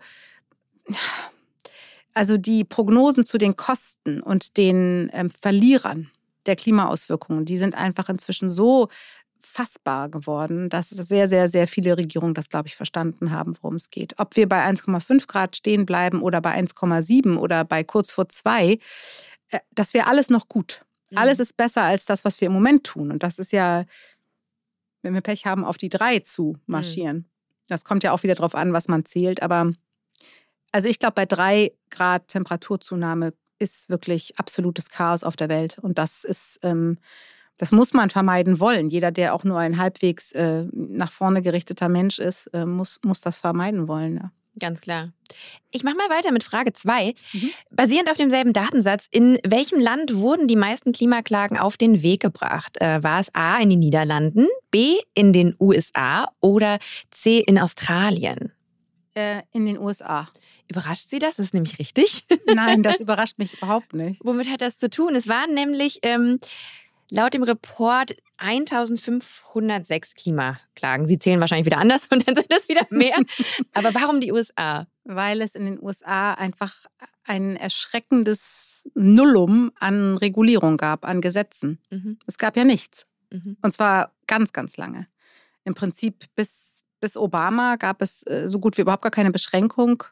[2.14, 6.12] also die Prognosen zu den Kosten und den ähm, Verlierern
[6.46, 8.90] der Klimaauswirkungen, die sind einfach inzwischen so
[9.48, 13.90] fassbar geworden, dass sehr, sehr, sehr viele Regierungen das, glaube ich, verstanden haben, worum es
[13.90, 14.18] geht.
[14.20, 18.80] Ob wir bei 1,5 Grad stehen bleiben oder bei 1,7 oder bei kurz vor 2,
[19.50, 20.86] äh, das wäre alles noch gut.
[21.10, 21.18] Mhm.
[21.18, 23.12] Alles ist besser als das, was wir im Moment tun.
[23.12, 23.86] Und das ist ja,
[25.02, 27.18] wenn wir Pech haben, auf die 3 zu marschieren.
[27.18, 27.26] Mhm.
[27.68, 29.42] Das kommt ja auch wieder darauf an, was man zählt.
[29.42, 29.72] Aber
[30.72, 35.78] also ich glaube, bei 3 Grad Temperaturzunahme ist wirklich absolutes Chaos auf der Welt.
[35.80, 36.98] Und das ist ähm,
[37.62, 38.90] das muss man vermeiden wollen.
[38.90, 43.22] Jeder, der auch nur ein halbwegs äh, nach vorne gerichteter Mensch ist, äh, muss, muss
[43.22, 44.16] das vermeiden wollen.
[44.16, 44.32] Ja.
[44.60, 45.14] Ganz klar.
[45.70, 47.14] Ich mache mal weiter mit Frage 2.
[47.34, 47.52] Mhm.
[47.70, 52.82] Basierend auf demselben Datensatz, in welchem Land wurden die meisten Klimaklagen auf den Weg gebracht?
[52.82, 56.80] Äh, war es A in den Niederlanden, B in den USA oder
[57.12, 58.54] C in Australien?
[59.14, 60.30] Äh, in den USA.
[60.68, 61.36] Überrascht Sie das?
[61.36, 62.26] Das ist nämlich richtig.
[62.48, 64.20] Nein, das überrascht mich überhaupt nicht.
[64.24, 65.16] Womit hat das zu tun?
[65.16, 66.40] Es waren nämlich ähm,
[67.14, 71.06] Laut dem Report 1506 Klimaklagen.
[71.06, 73.18] Sie zählen wahrscheinlich wieder anders und dann sind das wieder mehr.
[73.74, 74.88] Aber warum die USA?
[75.04, 76.74] Weil es in den USA einfach
[77.26, 81.80] ein erschreckendes Nullum an Regulierung gab, an Gesetzen.
[81.90, 82.18] Mhm.
[82.28, 83.06] Es gab ja nichts.
[83.30, 83.58] Mhm.
[83.62, 85.08] Und zwar ganz, ganz lange.
[85.66, 90.04] Im Prinzip bis, bis Obama gab es äh, so gut wie überhaupt gar keine Beschränkung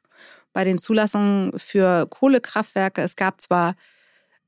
[0.51, 3.01] bei den Zulassungen für Kohlekraftwerke.
[3.01, 3.75] Es gab zwar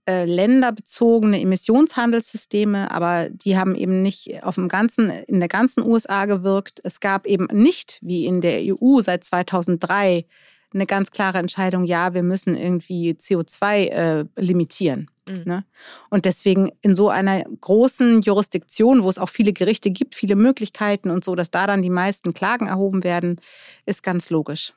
[0.07, 6.25] äh, länderbezogene Emissionshandelssysteme, aber die haben eben nicht auf dem ganzen, in der ganzen USA
[6.25, 6.79] gewirkt.
[6.83, 10.25] Es gab eben nicht, wie in der EU seit 2003,
[10.73, 15.09] eine ganz klare Entscheidung, ja, wir müssen irgendwie CO2 äh, limitieren.
[15.27, 15.43] Mhm.
[15.45, 15.65] Ne?
[16.09, 21.09] Und deswegen in so einer großen Jurisdiktion, wo es auch viele Gerichte gibt, viele Möglichkeiten
[21.09, 23.39] und so, dass da dann die meisten Klagen erhoben werden,
[23.85, 24.73] ist ganz logisch.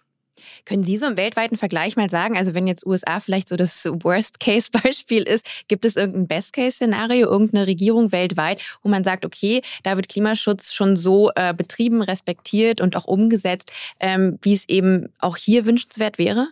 [0.65, 3.85] Können Sie so im weltweiten Vergleich mal sagen, also wenn jetzt USA vielleicht so das
[3.85, 10.09] Worst-Case-Beispiel ist, gibt es irgendein Best-Case-Szenario, irgendeine Regierung weltweit, wo man sagt, okay, da wird
[10.09, 15.67] Klimaschutz schon so äh, betrieben, respektiert und auch umgesetzt, ähm, wie es eben auch hier
[15.67, 16.49] wünschenswert wäre?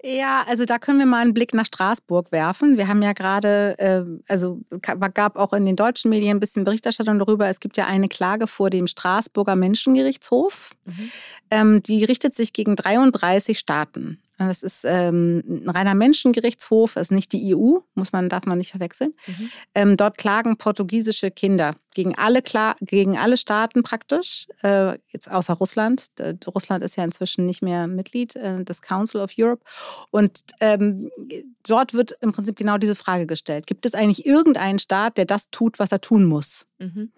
[0.04, 2.78] Ja, also da können wir mal einen Blick nach Straßburg werfen.
[2.78, 7.20] Wir haben ja gerade, äh, also gab auch in den deutschen Medien ein bisschen Berichterstattung
[7.20, 7.48] darüber.
[7.48, 10.72] Es gibt ja eine Klage vor dem Straßburger Menschengerichtshof.
[10.86, 11.12] Mhm.
[11.52, 14.20] Ähm, die richtet sich gegen 33 Staaten.
[14.48, 18.72] Das ist ähm, ein reiner Menschengerichtshof, ist nicht die EU, muss man, darf man nicht
[18.72, 19.14] verwechseln.
[19.28, 19.52] Mhm.
[19.76, 22.42] Ähm, dort klagen portugiesische Kinder gegen alle,
[22.82, 26.08] gegen alle Staaten praktisch, äh, jetzt außer Russland.
[26.20, 29.64] Äh, Russland ist ja inzwischen nicht mehr Mitglied äh, des Council of Europe.
[30.12, 31.12] Und ähm,
[31.68, 33.68] dort wird im Prinzip genau diese Frage gestellt.
[33.68, 36.66] Gibt es eigentlich irgendeinen Staat, der das tut, was er tun muss?
[36.80, 37.12] Mhm.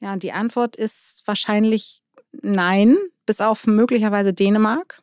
[0.00, 2.02] Ja, und die Antwort ist wahrscheinlich
[2.42, 5.02] nein, bis auf möglicherweise Dänemark.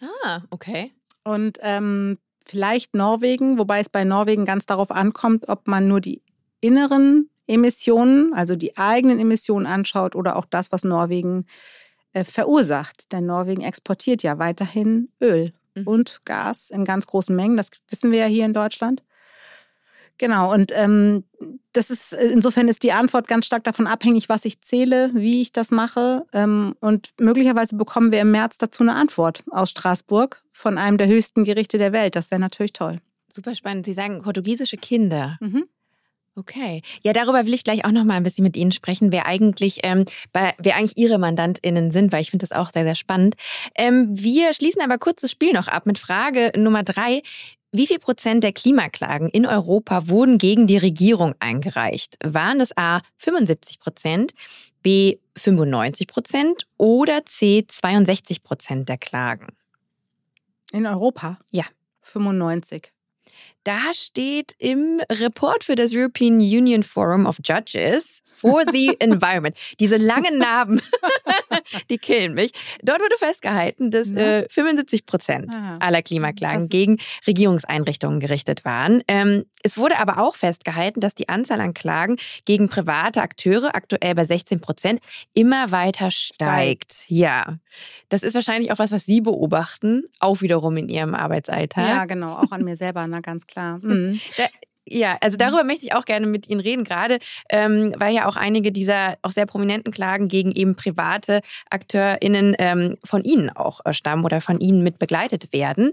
[0.00, 0.92] Ah, okay.
[1.24, 6.22] Und ähm, vielleicht Norwegen, wobei es bei Norwegen ganz darauf ankommt, ob man nur die
[6.60, 11.46] inneren Emissionen, also die eigenen Emissionen anschaut oder auch das, was Norwegen
[12.12, 13.12] äh, verursacht.
[13.12, 15.86] Denn Norwegen exportiert ja weiterhin Öl mhm.
[15.86, 17.56] und Gas in ganz großen Mengen.
[17.56, 19.02] Das wissen wir ja hier in Deutschland.
[20.18, 21.24] Genau, und ähm,
[21.72, 25.52] das ist, insofern ist die Antwort ganz stark davon abhängig, was ich zähle, wie ich
[25.52, 26.24] das mache.
[26.32, 31.06] Ähm, und möglicherweise bekommen wir im März dazu eine Antwort aus Straßburg von einem der
[31.06, 32.16] höchsten Gerichte der Welt.
[32.16, 33.00] Das wäre natürlich toll.
[33.30, 33.84] Super spannend.
[33.84, 35.36] Sie sagen portugiesische Kinder.
[35.40, 35.64] Mhm.
[36.38, 36.82] Okay.
[37.02, 39.80] Ja, darüber will ich gleich auch noch mal ein bisschen mit Ihnen sprechen, wer eigentlich,
[39.82, 43.36] ähm, bei, wer eigentlich Ihre MandantInnen sind, weil ich finde das auch sehr, sehr spannend.
[43.74, 47.22] Ähm, wir schließen aber kurz das Spiel noch ab mit Frage Nummer drei.
[47.72, 52.16] Wie viel Prozent der Klimaklagen in Europa wurden gegen die Regierung eingereicht?
[52.24, 54.34] Waren es A 75 Prozent,
[54.82, 59.48] B 95 Prozent oder C 62 Prozent der Klagen?
[60.72, 61.38] In Europa?
[61.50, 61.64] Ja.
[62.02, 62.92] 95.
[63.66, 69.56] Da steht im Report für das European Union Forum of Judges for the Environment.
[69.80, 70.80] Diese langen Narben,
[71.90, 72.52] die killen mich.
[72.82, 75.50] Dort wurde festgehalten, dass äh, 75 Prozent
[75.80, 79.02] aller Klimaklagen gegen Regierungseinrichtungen gerichtet waren.
[79.08, 84.14] Ähm, es wurde aber auch festgehalten, dass die Anzahl an Klagen gegen private Akteure aktuell
[84.14, 85.00] bei 16 Prozent
[85.34, 86.92] immer weiter steigt.
[86.92, 87.06] steigt.
[87.08, 87.58] Ja,
[88.10, 91.88] das ist wahrscheinlich auch was, was Sie beobachten, auch wiederum in Ihrem Arbeitsalltag.
[91.88, 93.55] Ja, genau, auch an mir selber, na ganz klar.
[93.82, 94.20] Mhm.
[94.88, 97.18] Ja, also darüber möchte ich auch gerne mit Ihnen reden, gerade
[97.50, 101.40] ähm, weil ja auch einige dieser auch sehr prominenten Klagen gegen eben private
[101.70, 105.90] AkteurInnen ähm, von Ihnen auch äh, stammen oder von Ihnen mit begleitet werden.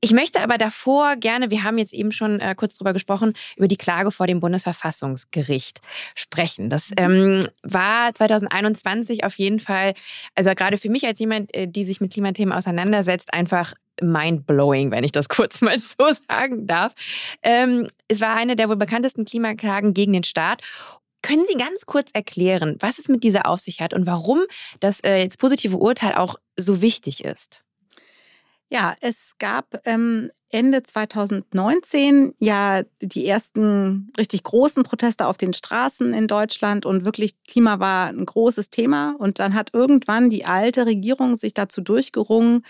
[0.00, 3.66] Ich möchte aber davor gerne, wir haben jetzt eben schon äh, kurz drüber gesprochen, über
[3.66, 5.80] die Klage vor dem Bundesverfassungsgericht
[6.14, 6.70] sprechen.
[6.70, 6.96] Das mhm.
[6.98, 9.94] ähm, war 2021 auf jeden Fall,
[10.36, 15.04] also gerade für mich als jemand, äh, die sich mit Klimathemen auseinandersetzt, einfach mind-blowing, wenn
[15.04, 16.94] ich das kurz mal so sagen darf.
[17.42, 20.62] Ähm, es war eine der wohl bekanntesten Klimaklagen gegen den Staat.
[21.22, 24.44] Können Sie ganz kurz erklären, was es mit dieser auf sich hat und warum
[24.80, 27.64] das äh, jetzt positive Urteil auch so wichtig ist?
[28.70, 36.12] Ja, es gab ähm, Ende 2019 ja die ersten richtig großen Proteste auf den Straßen
[36.12, 39.14] in Deutschland und wirklich Klima war ein großes Thema.
[39.18, 42.64] Und dann hat irgendwann die alte Regierung sich dazu durchgerungen,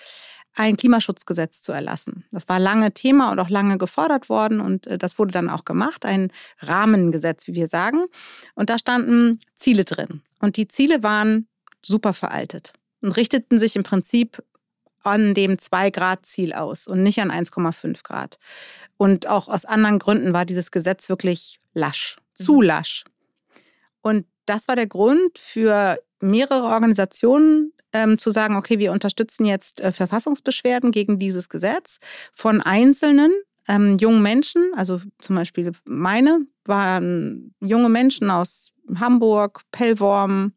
[0.59, 2.25] ein Klimaschutzgesetz zu erlassen.
[2.33, 5.65] Das war lange Thema und auch lange gefordert worden und äh, das wurde dann auch
[5.65, 8.07] gemacht, ein Rahmengesetz, wie wir sagen.
[8.55, 10.23] Und da standen Ziele drin.
[10.41, 11.47] Und die Ziele waren
[11.85, 14.43] super veraltet und richteten sich im Prinzip
[15.05, 18.39] an dem 2-Grad-Ziel aus und nicht an 1,5 Grad.
[18.97, 22.63] Und auch aus anderen Gründen war dieses Gesetz wirklich lasch, zu mhm.
[22.63, 23.05] lasch.
[24.03, 29.81] Und das war der Grund für mehrere Organisationen ähm, zu sagen, okay, wir unterstützen jetzt
[29.81, 31.99] äh, Verfassungsbeschwerden gegen dieses Gesetz
[32.33, 33.33] von Einzelnen,
[33.67, 40.53] ähm, jungen Menschen, also zum Beispiel meine, waren junge Menschen aus Hamburg, Pellworm,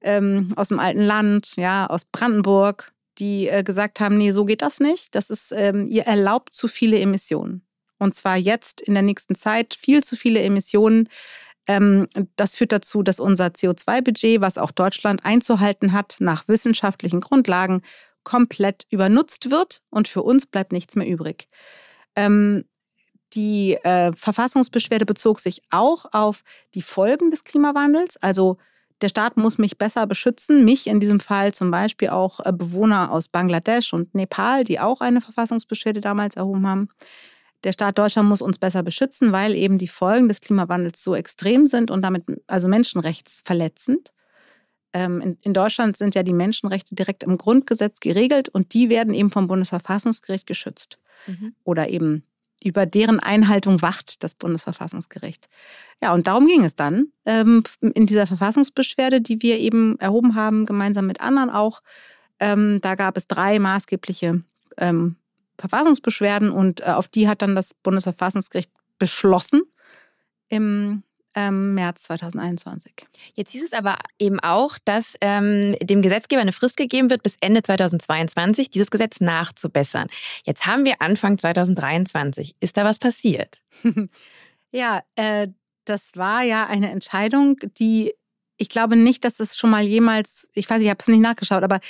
[0.00, 4.62] ähm, aus dem alten Land, ja, aus Brandenburg, die äh, gesagt haben, nee, so geht
[4.62, 5.14] das nicht.
[5.14, 7.62] Das ist, ähm, ihr erlaubt zu viele Emissionen.
[7.98, 11.08] Und zwar jetzt in der nächsten Zeit viel zu viele Emissionen.
[11.66, 17.82] Ähm, das führt dazu, dass unser CO2-Budget, was auch Deutschland einzuhalten hat, nach wissenschaftlichen Grundlagen
[18.22, 21.48] komplett übernutzt wird und für uns bleibt nichts mehr übrig.
[22.16, 22.64] Ähm,
[23.34, 26.42] die äh, Verfassungsbeschwerde bezog sich auch auf
[26.74, 28.58] die Folgen des Klimawandels, also
[29.00, 33.10] der Staat muss mich besser beschützen, mich in diesem Fall zum Beispiel auch äh, Bewohner
[33.10, 36.88] aus Bangladesch und Nepal, die auch eine Verfassungsbeschwerde damals erhoben haben.
[37.64, 41.66] Der Staat Deutschland muss uns besser beschützen, weil eben die Folgen des Klimawandels so extrem
[41.66, 44.12] sind und damit also menschenrechtsverletzend.
[44.92, 49.30] Ähm, in Deutschland sind ja die Menschenrechte direkt im Grundgesetz geregelt und die werden eben
[49.30, 50.98] vom Bundesverfassungsgericht geschützt.
[51.26, 51.54] Mhm.
[51.64, 52.22] Oder eben
[52.62, 55.48] über deren Einhaltung wacht das Bundesverfassungsgericht.
[56.02, 60.64] Ja, und darum ging es dann ähm, in dieser Verfassungsbeschwerde, die wir eben erhoben haben,
[60.64, 61.82] gemeinsam mit anderen auch.
[62.38, 64.42] Ähm, da gab es drei maßgebliche
[64.78, 65.16] ähm,
[65.58, 69.62] Verfassungsbeschwerden und äh, auf die hat dann das Bundesverfassungsgericht beschlossen
[70.48, 71.02] im
[71.34, 72.92] ähm, März 2021.
[73.34, 77.36] Jetzt hieß es aber eben auch, dass ähm, dem Gesetzgeber eine Frist gegeben wird, bis
[77.40, 80.08] Ende 2022 dieses Gesetz nachzubessern.
[80.44, 82.54] Jetzt haben wir Anfang 2023.
[82.60, 83.62] Ist da was passiert?
[84.70, 85.48] ja, äh,
[85.84, 88.14] das war ja eine Entscheidung, die
[88.56, 91.62] ich glaube nicht, dass es schon mal jemals, ich weiß, ich habe es nicht nachgeschaut,
[91.62, 91.80] aber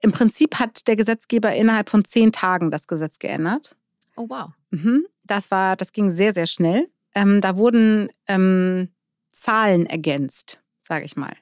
[0.00, 3.76] im Prinzip hat der Gesetzgeber innerhalb von zehn Tagen das Gesetz geändert.
[4.16, 4.50] Oh wow.
[4.70, 5.06] Mhm.
[5.24, 6.88] Das war, das ging sehr, sehr schnell.
[7.14, 8.88] Ähm, da wurden ähm,
[9.30, 11.32] Zahlen ergänzt, sage ich mal.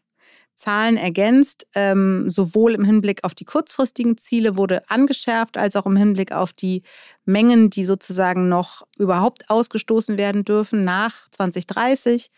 [0.55, 5.97] Zahlen ergänzt, ähm, sowohl im Hinblick auf die kurzfristigen Ziele wurde angeschärft, als auch im
[5.97, 6.83] Hinblick auf die
[7.25, 12.31] Mengen, die sozusagen noch überhaupt ausgestoßen werden dürfen nach 2030.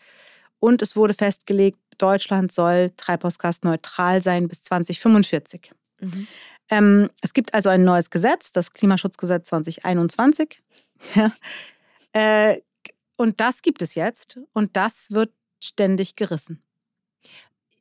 [0.59, 5.71] Und es wurde festgelegt, Deutschland soll treibhausgasneutral sein bis 2045.
[5.99, 6.27] Mhm.
[6.69, 10.61] Ähm, es gibt also ein neues Gesetz, das Klimaschutzgesetz 2021.
[11.15, 11.31] Ja.
[12.13, 12.61] Äh,
[13.15, 16.61] und das gibt es jetzt und das wird ständig gerissen.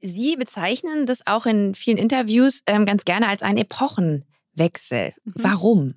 [0.00, 5.12] Sie bezeichnen das auch in vielen Interviews ähm, ganz gerne als einen Epochenwechsel.
[5.24, 5.32] Mhm.
[5.34, 5.94] Warum?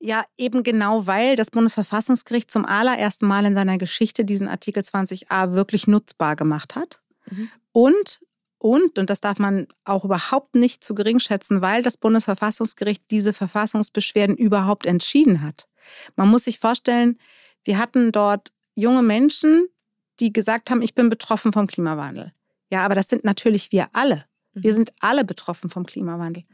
[0.00, 5.54] Ja, eben genau, weil das Bundesverfassungsgericht zum allerersten Mal in seiner Geschichte diesen Artikel 20a
[5.54, 7.00] wirklich nutzbar gemacht hat.
[7.30, 7.50] Mhm.
[7.72, 8.20] Und,
[8.58, 13.32] und, und das darf man auch überhaupt nicht zu gering schätzen, weil das Bundesverfassungsgericht diese
[13.32, 15.68] Verfassungsbeschwerden überhaupt entschieden hat.
[16.16, 17.18] Man muss sich vorstellen,
[17.64, 19.68] wir hatten dort junge Menschen,
[20.20, 22.32] die gesagt haben, ich bin betroffen vom Klimawandel.
[22.70, 24.24] Ja, aber das sind natürlich wir alle.
[24.52, 24.76] Wir mhm.
[24.76, 26.44] sind alle betroffen vom Klimawandel.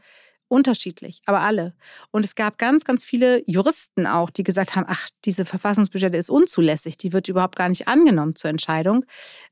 [0.48, 1.76] Unterschiedlich, aber alle.
[2.10, 6.28] Und es gab ganz, ganz viele Juristen auch, die gesagt haben, ach, diese Verfassungsbeschwerde ist
[6.28, 9.04] unzulässig, die wird überhaupt gar nicht angenommen zur Entscheidung,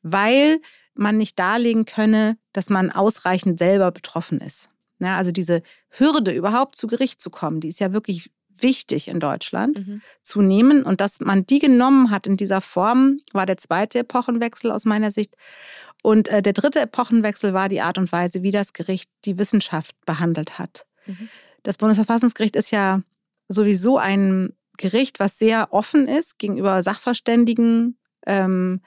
[0.02, 0.60] weil
[0.98, 4.70] man nicht darlegen könne, dass man ausreichend selber betroffen ist.
[4.98, 8.30] Ja, also diese Hürde, überhaupt zu Gericht zu kommen, die ist ja wirklich
[8.60, 10.02] wichtig in Deutschland mhm.
[10.22, 10.82] zu nehmen.
[10.82, 15.12] Und dass man die genommen hat in dieser Form, war der zweite Epochenwechsel aus meiner
[15.12, 15.36] Sicht.
[16.02, 19.94] Und äh, der dritte Epochenwechsel war die Art und Weise, wie das Gericht die Wissenschaft
[20.04, 20.84] behandelt hat.
[21.06, 21.28] Mhm.
[21.62, 23.02] Das Bundesverfassungsgericht ist ja
[23.48, 27.98] sowieso ein Gericht, was sehr offen ist gegenüber Sachverständigen.
[28.26, 28.80] Ähm,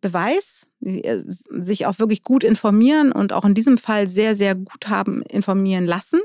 [0.00, 4.88] Beweis, äh, sich auch wirklich gut informieren und auch in diesem Fall sehr, sehr gut
[4.88, 6.20] haben informieren lassen.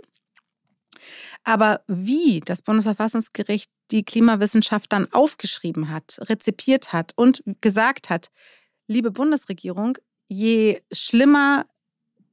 [1.44, 8.32] Aber wie das Bundesverfassungsgericht die Klimawissenschaft dann aufgeschrieben hat, rezipiert hat und gesagt hat,
[8.88, 9.98] liebe Bundesregierung,
[10.28, 11.66] je schlimmer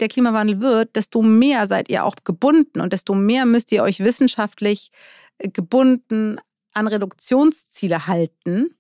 [0.01, 4.01] der Klimawandel wird, desto mehr seid ihr auch gebunden und desto mehr müsst ihr euch
[4.01, 4.91] wissenschaftlich
[5.39, 6.39] äh, gebunden
[6.73, 8.75] an Reduktionsziele halten.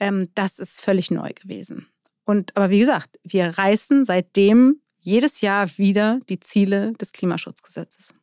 [0.00, 1.86] Ähm, das ist völlig neu gewesen.
[2.24, 8.14] Und aber wie gesagt, wir reißen seitdem jedes Jahr wieder die Ziele des Klimaschutzgesetzes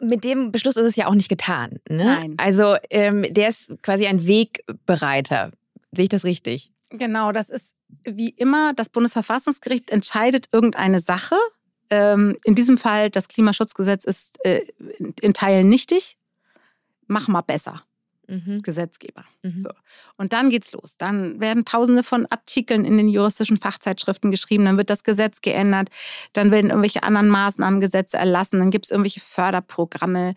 [0.00, 1.80] mit dem Beschluss ist es ja auch nicht getan.
[1.88, 2.04] Ne?
[2.04, 2.34] Nein.
[2.36, 5.52] Also ähm, der ist quasi ein Wegbereiter.
[5.92, 6.72] Sehe ich das richtig?
[6.90, 11.36] Genau, das ist wie immer, das Bundesverfassungsgericht entscheidet irgendeine Sache.
[11.90, 14.60] Ähm, in diesem Fall, das Klimaschutzgesetz ist äh,
[15.20, 16.16] in Teilen nichtig.
[17.06, 17.82] Mach mal besser
[18.28, 18.62] mhm.
[18.62, 19.24] Gesetzgeber.
[19.42, 19.62] Mhm.
[19.62, 19.70] So.
[20.16, 20.96] Und dann geht's los.
[20.96, 25.88] Dann werden tausende von Artikeln in den juristischen Fachzeitschriften geschrieben, dann wird das Gesetz geändert,
[26.34, 30.34] dann werden irgendwelche anderen Maßnahmen, Gesetze erlassen, dann gibt es irgendwelche Förderprogramme,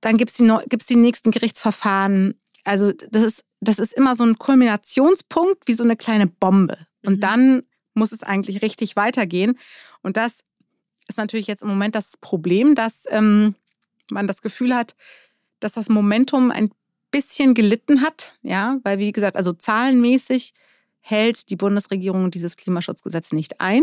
[0.00, 2.38] dann gibt es die, gibt's die nächsten Gerichtsverfahren.
[2.64, 6.78] Also das ist, das ist immer so ein Kulminationspunkt wie so eine kleine Bombe.
[7.04, 7.20] Und mhm.
[7.20, 7.62] dann
[7.94, 9.58] muss es eigentlich richtig weitergehen.
[10.02, 10.44] Und das
[11.08, 13.54] ist natürlich jetzt im Moment das Problem, dass ähm,
[14.10, 14.94] man das Gefühl hat,
[15.60, 16.70] dass das Momentum ein
[17.10, 20.52] bisschen gelitten hat, ja, weil wie gesagt, also zahlenmäßig
[21.00, 23.82] hält die Bundesregierung dieses Klimaschutzgesetz nicht ein.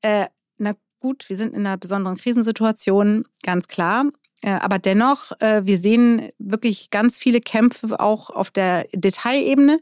[0.00, 0.26] Äh,
[0.58, 4.06] na gut, wir sind in einer besonderen Krisensituation, ganz klar.
[4.42, 9.80] Äh, aber dennoch, äh, wir sehen wirklich ganz viele Kämpfe auch auf der Detailebene,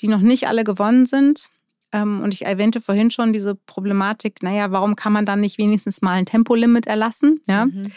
[0.00, 1.48] die noch nicht alle gewonnen sind.
[1.92, 6.02] Ähm, und ich erwähnte vorhin schon diese Problematik, naja, warum kann man dann nicht wenigstens
[6.02, 7.40] mal ein Tempolimit erlassen?
[7.46, 7.66] Ja.
[7.66, 7.90] Mhm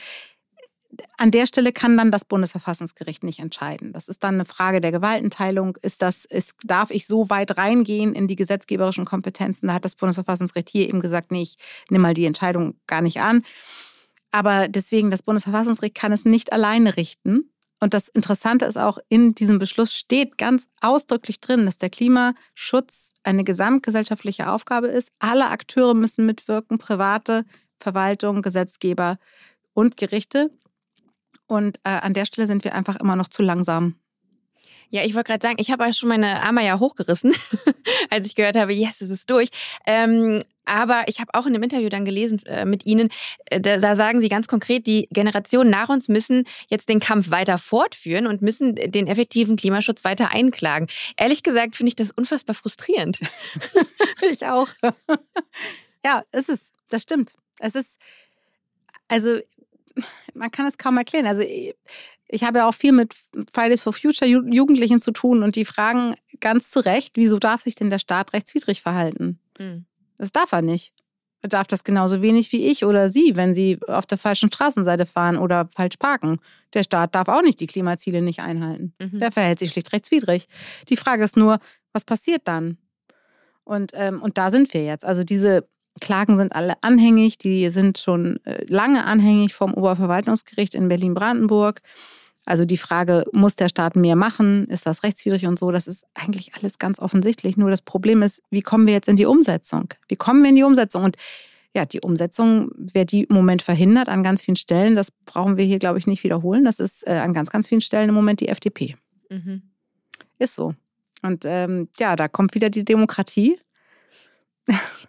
[1.18, 3.94] an der Stelle kann dann das Bundesverfassungsgericht nicht entscheiden.
[3.94, 5.78] Das ist dann eine Frage der Gewaltenteilung.
[5.82, 9.68] Ist das, ist, darf ich so weit reingehen in die gesetzgeberischen Kompetenzen?
[9.68, 11.58] Da hat das Bundesverfassungsgericht hier eben gesagt, nee, ich
[11.90, 13.44] nehme mal die Entscheidung gar nicht an.
[14.32, 17.52] Aber deswegen, das Bundesverfassungsgericht kann es nicht alleine richten.
[17.80, 23.14] Und das Interessante ist auch, in diesem Beschluss steht ganz ausdrücklich drin, dass der Klimaschutz
[23.24, 25.12] eine gesamtgesellschaftliche Aufgabe ist.
[25.18, 27.44] Alle Akteure müssen mitwirken, private
[27.80, 29.18] Verwaltung, Gesetzgeber
[29.74, 30.52] und Gerichte.
[31.52, 33.96] Und äh, an der Stelle sind wir einfach immer noch zu langsam.
[34.90, 37.34] Ja, ich wollte gerade sagen, ich habe schon meine Arme ja hochgerissen,
[38.10, 39.50] als ich gehört habe, yes, es ist durch.
[39.86, 43.10] Ähm, Aber ich habe auch in einem Interview dann gelesen äh, mit Ihnen,
[43.48, 47.58] äh, da, sagen Sie ganz konkret, die Generationen nach uns müssen jetzt den Kampf weiter
[47.58, 50.88] fortführen und müssen den effektiven Klimaschutz weiter einklagen.
[51.18, 53.20] Ehrlich gesagt finde ich das unfassbar frustrierend.
[54.32, 54.70] ich auch.
[56.06, 57.34] ja, es ist, das stimmt.
[57.60, 58.00] Es ist,
[59.10, 59.42] also
[60.34, 61.28] man kann es kaum erklären.
[61.28, 61.44] Also
[62.28, 63.14] ich habe ja auch viel mit
[63.54, 67.76] Fridays for Future Jugendlichen zu tun und die fragen ganz zu Recht, wieso darf sich
[67.76, 69.40] denn der Staat rechtswidrig verhalten?
[69.60, 69.86] Mhm.
[70.18, 70.94] Das darf er nicht.
[71.42, 75.08] Er darf das genauso wenig wie ich oder Sie, wenn Sie auf der falschen Straßenseite
[75.08, 76.40] fahren oder falsch parken.
[76.74, 78.94] Der Staat darf auch nicht die Klimaziele nicht einhalten.
[79.00, 79.18] Mhm.
[79.18, 80.48] Der verhält sich schlicht rechtswidrig.
[80.90, 81.58] Die Frage ist nur,
[81.94, 82.78] was passiert dann?
[83.64, 85.04] Und, ähm, und da sind wir jetzt.
[85.04, 85.68] Also diese
[86.00, 91.82] Klagen sind alle anhängig, die sind schon äh, lange anhängig vom Oberverwaltungsgericht in Berlin-Brandenburg.
[92.46, 94.66] Also die Frage, muss der Staat mehr machen?
[94.68, 95.72] Ist das rechtswidrig und so?
[95.72, 97.56] Das ist eigentlich alles ganz offensichtlich.
[97.56, 99.94] Nur das Problem ist, wie kommen wir jetzt in die Umsetzung?
[100.08, 101.04] Wie kommen wir in die Umsetzung?
[101.04, 101.18] Und
[101.76, 105.66] ja, die Umsetzung, wer die im Moment verhindert an ganz vielen Stellen, das brauchen wir
[105.66, 106.64] hier, glaube ich, nicht wiederholen.
[106.64, 108.96] Das ist äh, an ganz, ganz vielen Stellen im Moment die FDP.
[109.30, 109.62] Mhm.
[110.40, 110.74] Ist so.
[111.22, 113.60] Und ähm, ja, da kommt wieder die Demokratie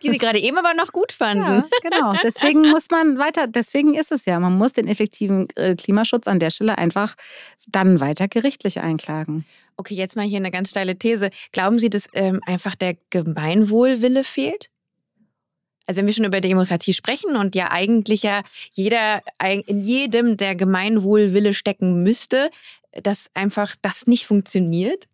[0.03, 1.45] die sie gerade eben aber noch gut fanden.
[1.45, 2.15] Ja, genau.
[2.23, 6.39] Deswegen muss man weiter, deswegen ist es ja, man muss den effektiven äh, Klimaschutz an
[6.39, 7.15] der Stelle einfach
[7.69, 9.45] dann weiter gerichtlich einklagen.
[9.77, 11.31] Okay, jetzt mal hier eine ganz steile These.
[11.53, 14.71] Glauben Sie, dass ähm, einfach der Gemeinwohlwille fehlt?
[15.87, 18.43] Also wenn wir schon über Demokratie sprechen und ja eigentlich ja
[18.73, 22.51] jeder in jedem der Gemeinwohlwille stecken müsste,
[22.93, 25.09] dass einfach das nicht funktioniert?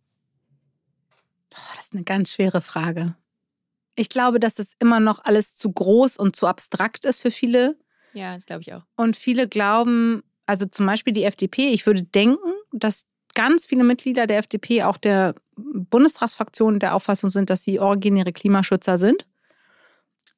[1.54, 3.14] Oh, das ist eine ganz schwere Frage.
[3.98, 7.76] Ich glaube, dass es immer noch alles zu groß und zu abstrakt ist für viele.
[8.12, 8.82] Ja, das glaube ich auch.
[8.94, 12.38] Und viele glauben, also zum Beispiel die FDP, ich würde denken,
[12.72, 18.32] dass ganz viele Mitglieder der FDP, auch der Bundestagsfraktion, der Auffassung sind, dass sie originäre
[18.32, 19.26] Klimaschützer sind.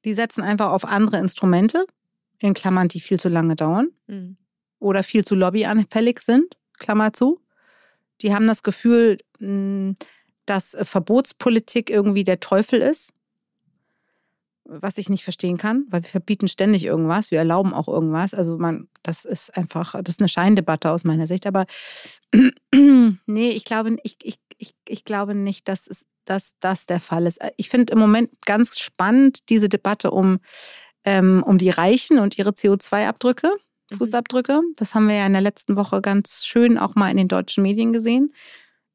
[0.06, 1.84] Die setzen einfach auf andere Instrumente,
[2.38, 4.38] in Klammern, die viel zu lange dauern mhm.
[4.78, 7.42] oder viel zu lobbyanfällig sind, Klammer zu.
[8.22, 9.96] Die haben das Gefühl, hm,
[10.46, 13.12] dass Verbotspolitik irgendwie der Teufel ist
[14.70, 18.34] was ich nicht verstehen kann, weil wir verbieten ständig irgendwas, wir erlauben auch irgendwas.
[18.34, 21.46] Also man, das ist einfach, das ist eine Scheindebatte aus meiner Sicht.
[21.46, 21.66] Aber
[22.72, 27.26] nee, ich glaube, ich, ich, ich, ich glaube nicht, dass, es, dass das der Fall
[27.26, 27.40] ist.
[27.56, 30.38] Ich finde im Moment ganz spannend diese Debatte um,
[31.04, 33.50] ähm, um die Reichen und ihre CO2-Abdrücke.
[33.90, 33.96] Mhm.
[33.96, 34.60] Fußabdrücke.
[34.76, 37.62] Das haben wir ja in der letzten Woche ganz schön auch mal in den deutschen
[37.62, 38.32] Medien gesehen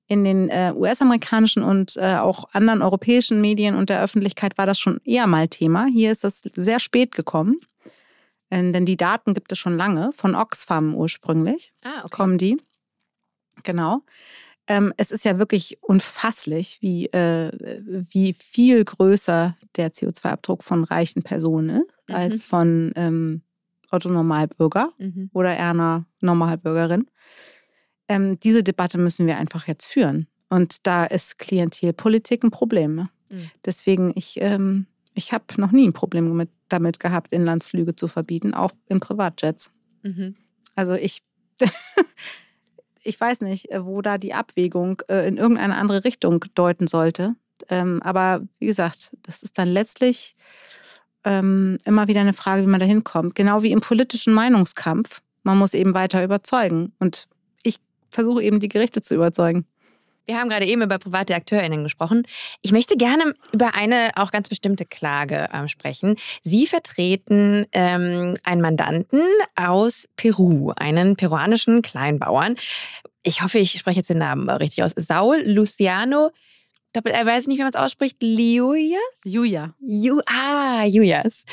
[0.07, 4.79] in den äh, US-amerikanischen und äh, auch anderen europäischen Medien und der Öffentlichkeit war das
[4.79, 5.87] schon eher mal Thema.
[5.87, 7.59] Hier ist das sehr spät gekommen,
[8.49, 12.09] äh, denn die Daten gibt es schon lange, von Oxfam ursprünglich ah, okay.
[12.11, 12.57] kommen die.
[13.63, 14.01] Genau.
[14.67, 17.51] Ähm, es ist ja wirklich unfasslich, wie, äh,
[18.09, 22.15] wie viel größer der CO2-Abdruck von reichen Personen ist, mhm.
[22.15, 23.41] als von ähm,
[23.91, 25.29] Otto Normalbürger mhm.
[25.33, 27.05] oder einer Normalbürgerin
[28.07, 30.27] ähm, diese Debatte müssen wir einfach jetzt führen.
[30.49, 32.95] Und da ist Klientelpolitik ein Problem.
[32.95, 33.09] Ne?
[33.31, 33.51] Mhm.
[33.65, 38.53] Deswegen, ich, ähm, ich habe noch nie ein Problem mit, damit gehabt, Inlandsflüge zu verbieten,
[38.53, 39.71] auch in Privatjets.
[40.03, 40.35] Mhm.
[40.75, 41.23] Also ich,
[43.03, 47.35] ich weiß nicht, äh, wo da die Abwägung äh, in irgendeine andere Richtung deuten sollte.
[47.69, 50.35] Ähm, aber wie gesagt, das ist dann letztlich
[51.23, 53.35] ähm, immer wieder eine Frage, wie man da hinkommt.
[53.35, 55.21] Genau wie im politischen Meinungskampf.
[55.43, 56.93] Man muss eben weiter überzeugen.
[56.99, 57.27] Und
[58.15, 59.65] versuche eben die Gerichte zu überzeugen.
[60.25, 62.23] Wir haben gerade eben über private AkteurInnen gesprochen.
[62.63, 66.15] Ich möchte gerne über eine auch ganz bestimmte Klage äh, sprechen.
[66.43, 69.21] Sie vertreten ähm, einen Mandanten
[69.55, 72.55] aus Peru, einen peruanischen Kleinbauern.
[73.21, 74.93] Ich hoffe, ich spreche jetzt den Namen richtig aus.
[74.95, 76.31] Saul Luciano
[76.95, 78.17] Doppel R, weiß nicht, wie man es ausspricht.
[78.21, 78.99] Liujas?
[79.23, 79.73] Julia.
[79.79, 81.43] Ju ah, Julias.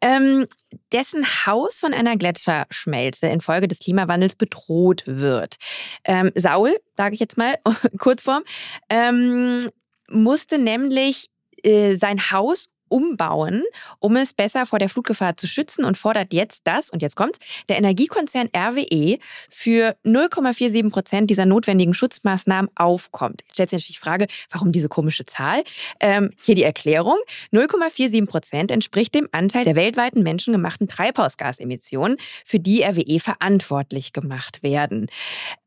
[0.00, 0.46] Ähm,
[0.92, 5.56] dessen Haus von einer Gletscherschmelze infolge des Klimawandels bedroht wird.
[6.04, 7.56] Ähm, Saul, sage ich jetzt mal,
[7.98, 8.42] Kurzform,
[8.88, 9.60] ähm,
[10.08, 11.28] musste nämlich
[11.62, 13.64] äh, sein Haus umbauen,
[13.98, 17.36] um es besser vor der Flutgefahr zu schützen und fordert jetzt das, und jetzt kommt,
[17.68, 19.18] der Energiekonzern RWE
[19.50, 23.42] für 0,47 Prozent dieser notwendigen Schutzmaßnahmen aufkommt.
[23.46, 25.62] Jetzt stellt sich natürlich die Frage, warum diese komische Zahl?
[26.00, 27.16] Ähm, hier die Erklärung.
[27.52, 35.08] 0,47 Prozent entspricht dem Anteil der weltweiten menschengemachten Treibhausgasemissionen, für die RWE verantwortlich gemacht werden.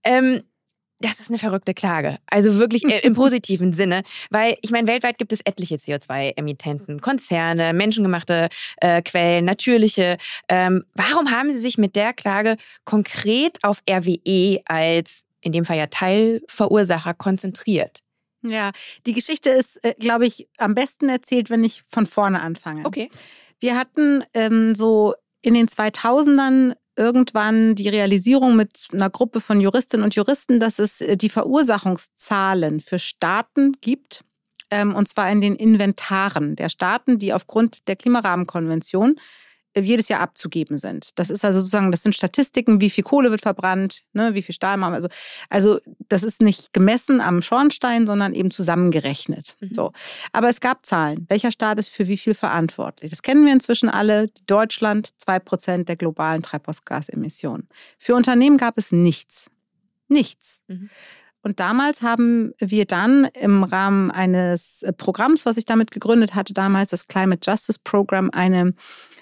[0.03, 0.43] Ähm,
[1.01, 2.17] das ist eine verrückte Klage.
[2.27, 7.73] Also wirklich äh, im positiven Sinne, weil ich meine, weltweit gibt es etliche CO2-Emittenten, Konzerne,
[7.73, 10.17] menschengemachte äh, Quellen, natürliche.
[10.47, 15.77] Ähm, warum haben Sie sich mit der Klage konkret auf RWE als in dem Fall
[15.77, 18.01] ja Teilverursacher konzentriert?
[18.43, 18.71] Ja,
[19.05, 22.85] die Geschichte ist, äh, glaube ich, am besten erzählt, wenn ich von vorne anfange.
[22.85, 23.09] Okay.
[23.59, 30.03] Wir hatten ähm, so in den 2000ern irgendwann die Realisierung mit einer Gruppe von Juristinnen
[30.03, 34.23] und Juristen, dass es äh, die Verursachungszahlen für Staaten gibt,
[34.69, 39.15] ähm, und zwar in den Inventaren der Staaten, die aufgrund der Klimarahmenkonvention
[39.75, 41.17] jedes Jahr abzugeben sind.
[41.17, 44.53] Das ist also sozusagen, das sind Statistiken, wie viel Kohle wird verbrannt, ne, wie viel
[44.55, 44.95] Stahl machen wir.
[44.97, 45.09] Also,
[45.49, 49.55] also das ist nicht gemessen am Schornstein, sondern eben zusammengerechnet.
[49.59, 49.73] Mhm.
[49.73, 49.91] So.
[50.33, 51.25] Aber es gab Zahlen.
[51.29, 53.11] Welcher Staat ist für wie viel verantwortlich?
[53.11, 54.29] Das kennen wir inzwischen alle.
[54.47, 57.67] Deutschland, zwei Prozent der globalen Treibhausgasemissionen.
[57.97, 59.49] Für Unternehmen gab es nichts.
[60.07, 60.61] Nichts.
[60.67, 60.89] Mhm.
[61.43, 66.91] Und damals haben wir dann im Rahmen eines Programms, was ich damit gegründet hatte, damals
[66.91, 68.73] das Climate Justice Program, eine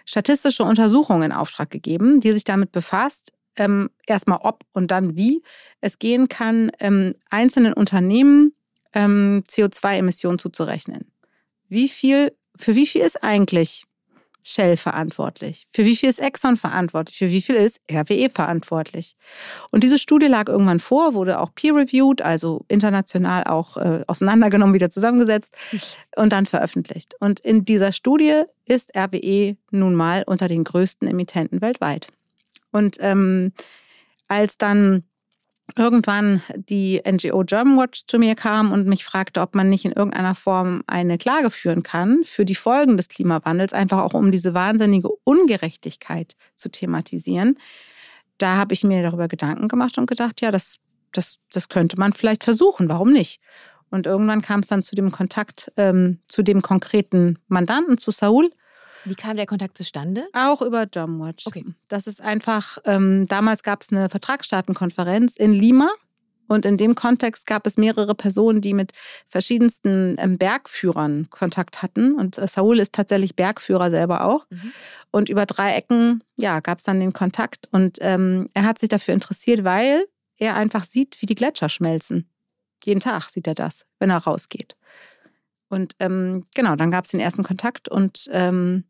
[0.06, 5.44] statistische Untersuchung in Auftrag gegeben, die sich damit befasst, ähm, erstmal ob und dann wie
[5.82, 8.54] es gehen kann, ähm, einzelnen Unternehmen
[8.94, 11.12] ähm, CO2-Emissionen zuzurechnen.
[11.68, 13.86] Wie viel, für wie viel ist eigentlich
[14.50, 15.68] Shell verantwortlich?
[15.76, 17.20] Für wie viel ist Exxon verantwortlich?
[17.20, 19.16] Für wie viel ist RWE verantwortlich?
[19.72, 24.90] Und diese Studie lag irgendwann vor, wurde auch peer-reviewed, also international auch äh, auseinandergenommen, wieder
[24.90, 25.56] zusammengesetzt
[26.16, 27.14] und dann veröffentlicht.
[27.20, 32.08] Und in dieser Studie ist RWE nun mal unter den größten Emittenten weltweit.
[32.72, 33.54] Und ähm,
[34.28, 35.04] als dann
[35.76, 40.36] irgendwann die NGO Germanwatch zu mir kam und mich fragte, ob man nicht in irgendeiner
[40.36, 45.10] Form eine Klage führen kann für die Folgen des Klimawandels, einfach auch um diese wahnsinnige
[45.24, 47.58] Ungerechtigkeit zu thematisieren.
[48.38, 50.78] Da habe ich mir darüber Gedanken gemacht und gedacht, ja, das,
[51.12, 53.42] das, das könnte man vielleicht versuchen, warum nicht?
[53.90, 58.52] Und irgendwann kam es dann zu dem Kontakt ähm, zu dem konkreten Mandanten, zu Saul.
[59.06, 60.28] Wie kam der Kontakt zustande?
[60.34, 61.48] Auch über Domwatch.
[61.48, 61.66] Okay.
[61.88, 65.90] Das ist einfach, ähm, damals gab es eine Vertragsstaatenkonferenz in Lima.
[66.50, 68.92] Und in dem Kontext gab es mehrere Personen, die mit
[69.28, 72.16] verschiedensten ähm, Bergführern Kontakt hatten.
[72.16, 74.48] Und äh, Saul ist tatsächlich Bergführer selber auch.
[74.50, 74.74] Mhm.
[75.12, 77.70] Und über drei Ecken ja, gab es dann den Kontakt.
[77.72, 80.06] Und ähm, er hat sich dafür interessiert, weil
[80.40, 82.28] er einfach sieht, wie die Gletscher schmelzen.
[82.84, 84.76] Jeden Tag sieht er das, wenn er rausgeht.
[85.70, 88.86] Und ähm, genau, dann gab es den ersten Kontakt und ähm,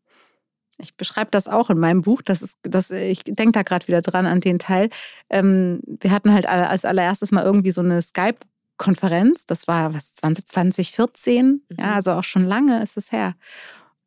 [0.80, 2.22] ich beschreibe das auch in meinem Buch.
[2.22, 4.90] Das ist, das, ich denke da gerade wieder dran an den Teil.
[5.30, 9.46] Ähm, wir hatten halt als allererstes mal irgendwie so eine Skype-Konferenz.
[9.46, 11.46] Das war was 2014.
[11.46, 11.62] Mhm.
[11.78, 13.36] Ja, also auch schon lange ist es her.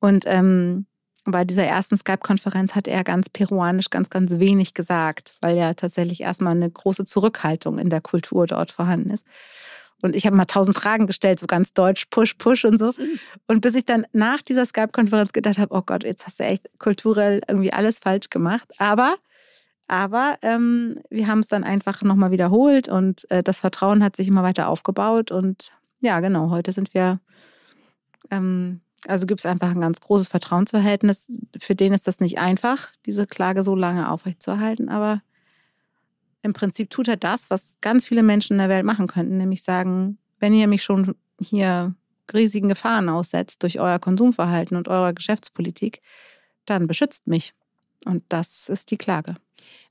[0.01, 0.87] Und ähm,
[1.25, 6.23] bei dieser ersten Skype-Konferenz hat er ganz peruanisch ganz, ganz wenig gesagt, weil ja tatsächlich
[6.23, 9.27] erstmal eine große Zurückhaltung in der Kultur dort vorhanden ist.
[10.03, 12.89] Und ich habe mal tausend Fragen gestellt, so ganz deutsch, push, push und so.
[12.89, 13.21] Mhm.
[13.47, 16.69] Und bis ich dann nach dieser Skype-Konferenz gedacht habe, oh Gott, jetzt hast du echt
[16.79, 18.69] kulturell irgendwie alles falsch gemacht.
[18.79, 19.15] Aber,
[19.87, 24.27] aber ähm, wir haben es dann einfach nochmal wiederholt und äh, das Vertrauen hat sich
[24.27, 25.31] immer weiter aufgebaut.
[25.31, 27.21] Und ja, genau, heute sind wir,
[28.33, 31.41] ähm, also gibt es einfach ein ganz großes Vertrauensverhältnis.
[31.61, 35.23] Für den ist das nicht einfach, diese Klage so lange aufrechtzuerhalten, aber
[36.43, 39.62] im Prinzip tut er das, was ganz viele Menschen in der Welt machen könnten, nämlich
[39.62, 41.95] sagen, wenn ihr mich schon hier
[42.32, 46.01] riesigen Gefahren aussetzt durch euer Konsumverhalten und eure Geschäftspolitik,
[46.66, 47.55] dann beschützt mich.
[48.05, 49.36] Und das ist die Klage.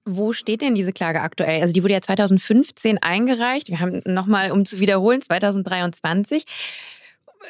[0.04, 1.62] Wo steht denn diese Klage aktuell?
[1.62, 3.70] Also die wurde ja 2015 eingereicht.
[3.70, 6.46] Wir haben nochmal, um zu wiederholen, 2023.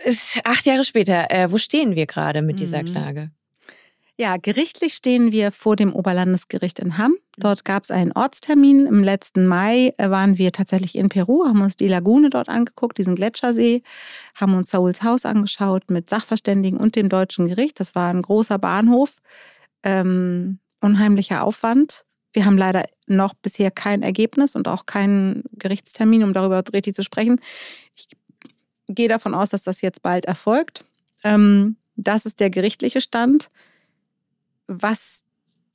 [0.05, 1.31] Ist acht Jahre später.
[1.31, 2.87] Äh, wo stehen wir gerade mit dieser mhm.
[2.87, 3.31] Klage?
[4.21, 7.15] Ja, gerichtlich stehen wir vor dem Oberlandesgericht in Hamm.
[7.39, 8.85] Dort gab es einen Ortstermin.
[8.85, 12.99] Im letzten Mai äh, waren wir tatsächlich in Peru, haben uns die Lagune dort angeguckt,
[12.99, 13.81] diesen Gletschersee,
[14.35, 17.79] haben uns Sauls Haus angeschaut mit Sachverständigen und dem deutschen Gericht.
[17.79, 19.15] Das war ein großer Bahnhof,
[19.81, 22.05] ähm, unheimlicher Aufwand.
[22.31, 27.01] Wir haben leider noch bisher kein Ergebnis und auch keinen Gerichtstermin, um darüber richtig zu
[27.01, 27.41] sprechen.
[27.95, 28.07] Ich
[28.87, 30.85] gehe davon aus, dass das jetzt bald erfolgt.
[31.23, 33.49] Ähm, das ist der gerichtliche Stand
[34.71, 35.23] was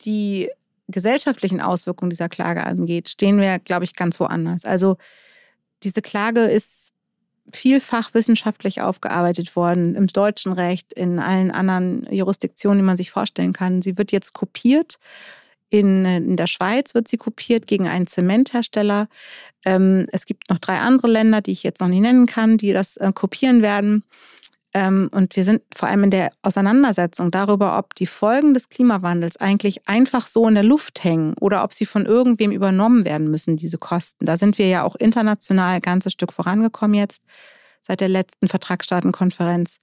[0.05, 0.51] die
[0.88, 4.64] gesellschaftlichen Auswirkungen dieser Klage angeht, stehen wir, glaube ich, ganz woanders.
[4.64, 4.97] Also
[5.82, 6.92] diese Klage ist
[7.53, 13.53] vielfach wissenschaftlich aufgearbeitet worden, im deutschen Recht, in allen anderen Jurisdiktionen, die man sich vorstellen
[13.53, 13.82] kann.
[13.82, 14.97] Sie wird jetzt kopiert.
[15.68, 19.09] In, in der Schweiz wird sie kopiert gegen einen Zementhersteller.
[19.64, 22.72] Ähm, es gibt noch drei andere Länder, die ich jetzt noch nicht nennen kann, die
[22.72, 24.05] das äh, kopieren werden.
[24.76, 29.38] Ähm, und wir sind vor allem in der Auseinandersetzung darüber, ob die Folgen des Klimawandels
[29.38, 33.56] eigentlich einfach so in der Luft hängen oder ob sie von irgendwem übernommen werden müssen,
[33.56, 34.26] diese Kosten.
[34.26, 37.22] Da sind wir ja auch international ein ganzes Stück vorangekommen jetzt
[37.80, 39.78] seit der letzten Vertragsstaatenkonferenz,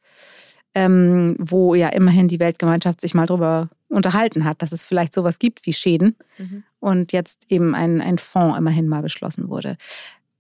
[0.75, 5.39] ähm, wo ja immerhin die Weltgemeinschaft sich mal darüber unterhalten hat, dass es vielleicht sowas
[5.39, 6.63] gibt wie Schäden mhm.
[6.79, 9.75] und jetzt eben ein, ein Fonds immerhin mal beschlossen wurde.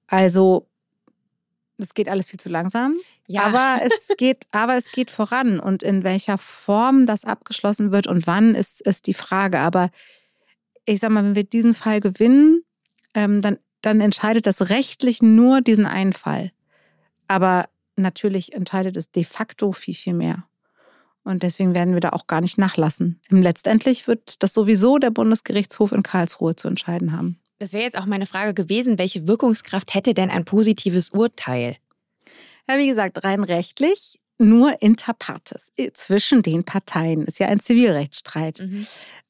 [0.05, 0.67] Also
[1.83, 2.95] Das geht alles viel zu langsam.
[3.27, 3.43] Ja.
[3.43, 5.59] Aber es geht, aber es geht voran.
[5.59, 9.59] Und in welcher Form das abgeschlossen wird und wann, ist, ist die Frage.
[9.59, 9.89] Aber
[10.85, 12.63] ich sag mal, wenn wir diesen Fall gewinnen,
[13.13, 16.53] ähm, dann, dann entscheidet das rechtlich nur diesen einen Fall.
[17.27, 17.65] Aber
[17.97, 20.45] natürlich entscheidet es de facto viel, viel mehr.
[21.25, 23.19] Und deswegen werden wir da auch gar nicht nachlassen.
[23.29, 27.39] Letztendlich wird das sowieso der Bundesgerichtshof in Karlsruhe zu entscheiden haben.
[27.59, 31.77] Das wäre jetzt auch meine Frage gewesen, welche Wirkungskraft hätte denn ein positives Urteil?
[32.69, 37.23] Ja, wie gesagt, rein rechtlich nur inter partes, zwischen den Parteien.
[37.25, 38.59] Ist ja ein Zivilrechtsstreit.
[38.59, 38.87] Mhm.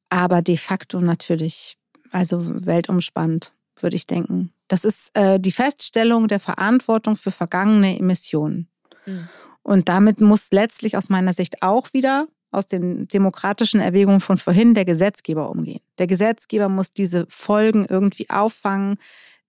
[0.09, 1.77] Aber de facto natürlich,
[2.11, 4.53] also weltumspannend, würde ich denken.
[4.67, 8.67] Das ist äh, die Feststellung der Verantwortung für vergangene Emissionen.
[9.05, 9.27] Mhm.
[9.61, 14.73] Und damit muss letztlich aus meiner Sicht auch wieder aus den demokratischen Erwägungen von vorhin
[14.73, 15.81] der Gesetzgeber umgehen.
[15.97, 18.97] Der Gesetzgeber muss diese Folgen irgendwie auffangen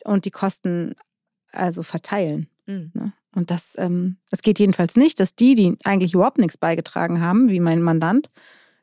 [0.04, 0.94] und die Kosten
[1.52, 2.48] also verteilen.
[2.66, 2.90] Mhm.
[2.94, 3.12] Ne?
[3.34, 7.48] Und das, ähm, das geht jedenfalls nicht, dass die, die eigentlich überhaupt nichts beigetragen haben,
[7.50, 8.30] wie mein Mandant,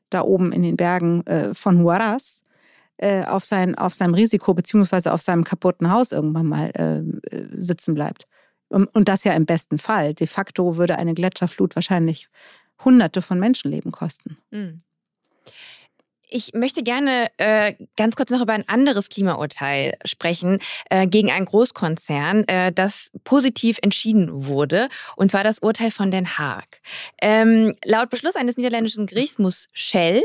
[0.10, 2.44] da oben in den Bergen äh, von Huaraz,
[2.98, 7.48] äh, auf, sein, auf seinem Risiko beziehungsweise auf seinem kaputten Haus irgendwann mal äh, äh
[7.58, 8.28] sitzen bleibt.
[8.70, 10.14] Und, und das ja im besten Fall.
[10.14, 12.30] De facto würde eine Gletscherflut wahrscheinlich
[12.84, 14.38] Hunderte von Menschenleben kosten.
[14.52, 14.80] Mhm.
[16.34, 20.60] Ich möchte gerne äh, ganz kurz noch über ein anderes Klimaurteil sprechen
[20.90, 26.38] äh, gegen einen Großkonzern, äh, das positiv entschieden wurde, und zwar das Urteil von Den
[26.38, 26.80] Haag.
[27.22, 30.24] Ähm, laut Beschluss eines niederländischen Gerichts muss Shell,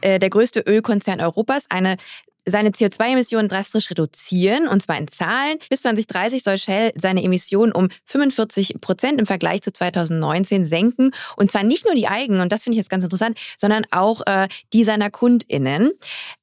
[0.00, 1.98] äh, der größte Ölkonzern Europas, eine
[2.46, 5.58] seine CO2-Emissionen drastisch reduzieren, und zwar in Zahlen.
[5.70, 11.12] Bis 2030 soll Shell seine Emissionen um 45 Prozent im Vergleich zu 2019 senken.
[11.36, 14.22] Und zwar nicht nur die eigenen, und das finde ich jetzt ganz interessant, sondern auch
[14.26, 15.92] äh, die seiner KundInnen.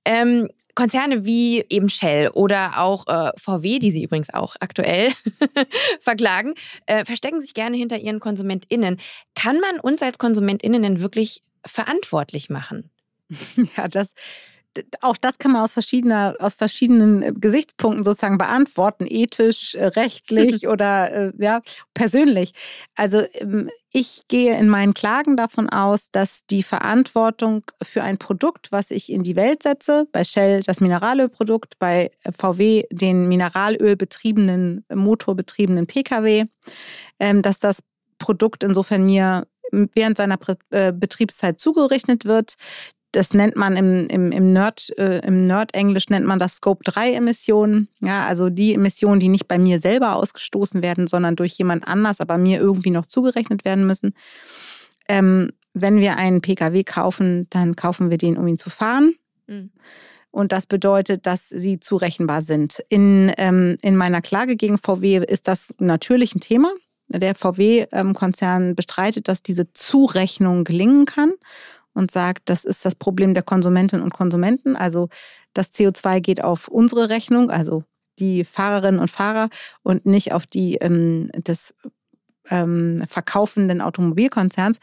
[0.05, 5.11] Ähm, Konzerne wie eben Shell oder auch äh, VW, die sie übrigens auch aktuell
[5.99, 6.53] verklagen,
[6.85, 8.97] äh, verstecken sich gerne hinter ihren KonsumentInnen.
[9.35, 12.89] Kann man uns als KonsumentInnen denn wirklich verantwortlich machen?
[13.77, 14.13] Ja, das
[15.01, 20.67] auch das kann man aus, verschiedener, aus verschiedenen äh, Gesichtspunkten sozusagen beantworten, ethisch, äh, rechtlich
[20.67, 21.61] oder äh, ja,
[21.93, 22.53] persönlich.
[22.95, 28.71] Also ähm, ich gehe in meinen Klagen davon aus, dass die Verantwortung für ein Produkt,
[28.71, 35.87] was ich in die Welt setze, bei Shell das Mineralölprodukt, bei VW den Mineralölbetriebenen, motorbetriebenen
[35.87, 36.45] Pkw,
[37.19, 37.83] ähm, dass das
[38.17, 40.37] Produkt insofern mir während seiner
[40.69, 42.55] Betriebszeit zugerechnet wird,
[43.11, 47.13] das nennt man im, im, im Nerd, äh, im Nerd-Englisch nennt man das Scope 3
[47.13, 47.89] Emissionen.
[47.99, 52.21] Ja, also die Emissionen, die nicht bei mir selber ausgestoßen werden, sondern durch jemand anders,
[52.21, 54.13] aber mir irgendwie noch zugerechnet werden müssen.
[55.09, 59.15] Ähm, wenn wir einen Pkw kaufen, dann kaufen wir den, um ihn zu fahren.
[59.47, 59.71] Mhm.
[60.31, 62.81] Und das bedeutet, dass sie zurechenbar sind.
[62.87, 66.71] In, ähm, in meiner Klage gegen VW ist das natürlich ein Thema.
[67.09, 71.33] Der VW-Konzern ähm, bestreitet, dass diese Zurechnung gelingen kann
[71.93, 74.75] und sagt, das ist das Problem der Konsumentinnen und Konsumenten.
[74.75, 75.09] Also
[75.53, 77.83] das CO2 geht auf unsere Rechnung, also
[78.19, 79.49] die Fahrerinnen und Fahrer
[79.83, 81.73] und nicht auf die ähm, des
[82.49, 84.79] ähm, verkaufenden Automobilkonzerns.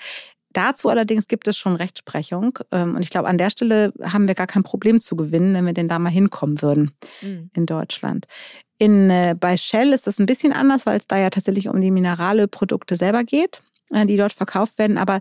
[0.52, 2.58] Dazu allerdings gibt es schon Rechtsprechung.
[2.72, 5.66] Ähm, und ich glaube, an der Stelle haben wir gar kein Problem zu gewinnen, wenn
[5.66, 7.50] wir denn da mal hinkommen würden mhm.
[7.54, 8.26] in Deutschland.
[8.78, 11.80] In, äh, bei Shell ist das ein bisschen anders, weil es da ja tatsächlich um
[11.80, 14.98] die Mineralölprodukte selber geht, äh, die dort verkauft werden.
[14.98, 15.20] Aber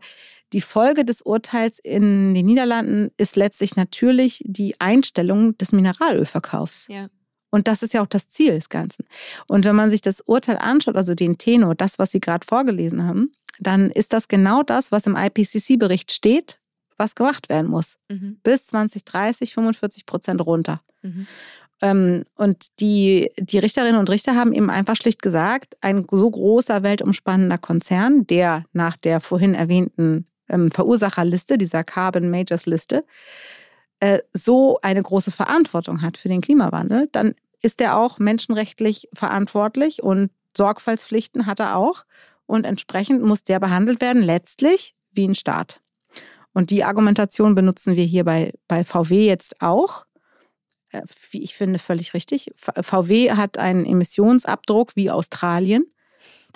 [0.54, 6.88] die Folge des Urteils in den Niederlanden ist letztlich natürlich die Einstellung des Mineralölverkaufs.
[6.89, 7.10] Ja.
[7.50, 9.06] Und das ist ja auch das Ziel des Ganzen.
[9.48, 13.06] Und wenn man sich das Urteil anschaut, also den Tenor, das, was Sie gerade vorgelesen
[13.06, 16.60] haben, dann ist das genau das, was im IPCC-Bericht steht,
[16.98, 17.98] was gemacht werden muss.
[18.10, 18.39] Mhm.
[18.43, 20.82] Bis 2030 45 Prozent runter.
[21.02, 21.28] Mhm.
[21.82, 26.84] Ähm, und die, die Richterinnen und Richter haben eben einfach schlicht gesagt, ein so großer
[26.84, 33.06] weltumspannender Konzern, der nach der vorhin erwähnten ähm, Verursacherliste, dieser Carbon Majors Liste,
[34.00, 40.04] äh, so eine große Verantwortung hat für den Klimawandel, dann ist er auch menschenrechtlich verantwortlich
[40.04, 42.06] und Sorgfaltspflichten hat er auch.
[42.45, 45.82] Und entsprechend muss der behandelt werden, letztlich wie ein Staat.
[46.54, 50.06] Und die Argumentation benutzen wir hier bei, bei VW jetzt auch.
[50.89, 52.52] Äh, wie ich finde, völlig richtig.
[52.58, 55.86] VW hat einen Emissionsabdruck wie Australien.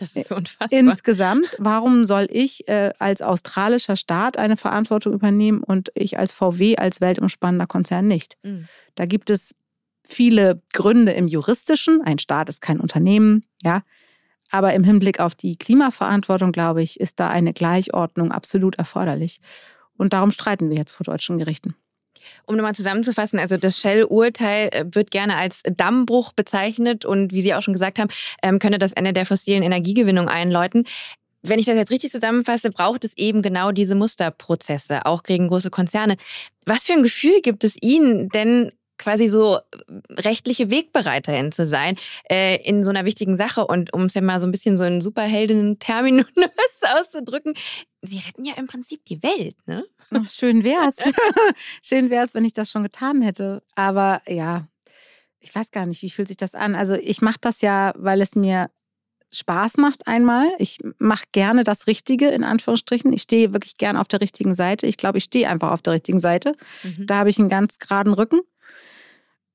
[0.02, 0.80] Das ist so unfassbar.
[0.80, 6.76] Insgesamt, warum soll ich äh, als australischer Staat eine Verantwortung übernehmen und ich als VW
[6.78, 8.36] als weltumspannender Konzern nicht?
[8.42, 8.68] Mhm.
[8.96, 9.54] Da gibt es
[10.04, 12.02] viele Gründe im juristischen.
[12.02, 13.84] Ein Staat ist kein Unternehmen, ja.
[14.50, 19.40] Aber im Hinblick auf die Klimaverantwortung, glaube ich, ist da eine Gleichordnung absolut erforderlich.
[19.98, 21.76] Und darum streiten wir jetzt vor deutschen Gerichten.
[22.46, 27.54] Um nochmal zusammenzufassen, also das Shell-Urteil äh, wird gerne als Dammbruch bezeichnet und wie Sie
[27.54, 28.10] auch schon gesagt haben,
[28.44, 30.86] ähm, könne das Ende der fossilen Energiegewinnung einläuten.
[31.44, 35.72] Wenn ich das jetzt richtig zusammenfasse, braucht es eben genau diese Musterprozesse, auch gegen große
[35.72, 36.18] Konzerne.
[36.66, 38.72] Was für ein Gefühl gibt es Ihnen denn
[39.02, 39.60] quasi so
[40.10, 41.98] rechtliche Wegbereiterin zu sein
[42.30, 43.68] äh, in so einer wichtigen Sache.
[43.68, 46.28] Und um es ja mal so ein bisschen so in Superheldinnen-Terminus
[46.82, 47.56] auszudrücken,
[48.02, 49.84] sie retten ja im Prinzip die Welt, ne?
[50.14, 50.98] Ach, schön wär's.
[51.84, 53.64] schön wär's, wenn ich das schon getan hätte.
[53.76, 54.68] Aber ja,
[55.40, 56.76] ich weiß gar nicht, wie fühlt sich das an?
[56.76, 58.70] Also ich mache das ja, weil es mir
[59.34, 60.50] Spaß macht einmal.
[60.60, 63.14] Ich mache gerne das Richtige, in Anführungsstrichen.
[63.14, 64.88] Ich stehe wirklich gerne auf der richtigen Seite.
[64.88, 66.56] Ich glaube, ich stehe einfach auf der richtigen Seite.
[66.84, 67.08] Mhm.
[67.08, 68.42] Da habe ich einen ganz geraden Rücken.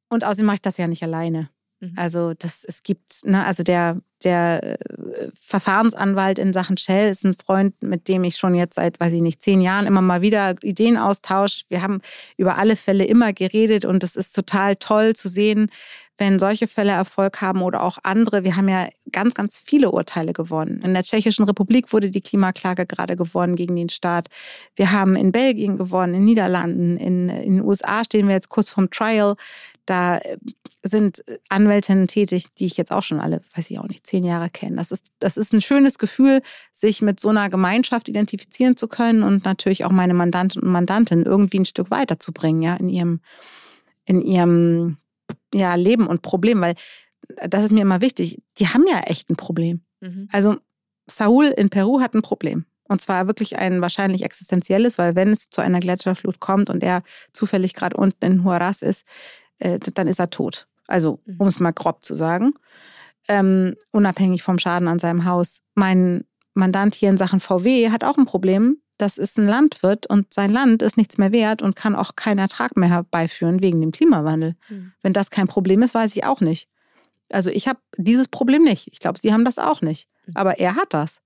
[0.09, 1.51] Und außerdem mache ich das ja nicht alleine.
[1.81, 1.93] Mhm.
[1.97, 7.35] Also das, es gibt, ne, also der, der äh, Verfahrensanwalt in Sachen Shell ist ein
[7.35, 10.55] Freund, mit dem ich schon jetzt seit, weiß ich nicht, zehn Jahren immer mal wieder
[10.63, 11.65] Ideen austausche.
[11.69, 12.01] Wir haben
[12.37, 15.71] über alle Fälle immer geredet und es ist total toll zu sehen,
[16.19, 18.45] wenn solche Fälle Erfolg haben oder auch andere.
[18.45, 20.81] Wir haben ja ganz, ganz viele Urteile gewonnen.
[20.83, 24.29] In der Tschechischen Republik wurde die Klimaklage gerade gewonnen gegen den Staat.
[24.75, 28.71] Wir haben in Belgien gewonnen, in Niederlanden, in, in den USA stehen wir jetzt kurz
[28.71, 29.37] vorm Trial.
[29.85, 30.37] Da äh,
[30.83, 34.51] sind Anwältinnen tätig, die ich jetzt auch schon alle, weiß ich auch nicht, zehn Jahre
[34.51, 34.77] kenne.
[34.77, 36.43] Das ist, das ist ein schönes Gefühl,
[36.73, 41.25] sich mit so einer Gemeinschaft identifizieren zu können und natürlich auch meine Mandanten und Mandantinnen
[41.25, 43.21] irgendwie ein Stück weiterzubringen, ja, in ihrem,
[44.05, 44.99] in ihrem
[45.59, 46.75] ja, Leben und Problem, weil
[47.49, 48.43] das ist mir immer wichtig.
[48.59, 49.83] Die haben ja echt ein Problem.
[50.01, 50.29] Mhm.
[50.33, 50.57] Also
[51.09, 52.67] Saul in Peru hat ein Problem.
[52.89, 57.03] Und zwar wirklich ein wahrscheinlich existenzielles, weil wenn es zu einer Gletscherflut kommt und er
[57.33, 59.05] zufällig gerade unten in Huaraz ist,
[59.59, 60.69] äh, dann ist er tot.
[60.87, 61.37] Also, mhm.
[61.39, 62.55] um es mal grob zu sagen.
[63.29, 65.63] Ähm, unabhängig vom Schaden an seinem Haus.
[65.75, 68.81] Mein Mandant hier in Sachen VW hat auch ein Problem.
[68.99, 72.39] Das ist ein Landwirt und sein Land ist nichts mehr wert und kann auch keinen
[72.39, 74.57] Ertrag mehr herbeiführen wegen dem Klimawandel.
[74.69, 74.93] Mhm.
[75.03, 76.69] Wenn das kein Problem ist, weiß ich auch nicht.
[77.31, 78.89] Also ich habe dieses Problem nicht.
[78.93, 80.09] Ich glaube, Sie haben das auch nicht.
[80.27, 80.33] Mhm.
[80.37, 81.21] Aber er hat das.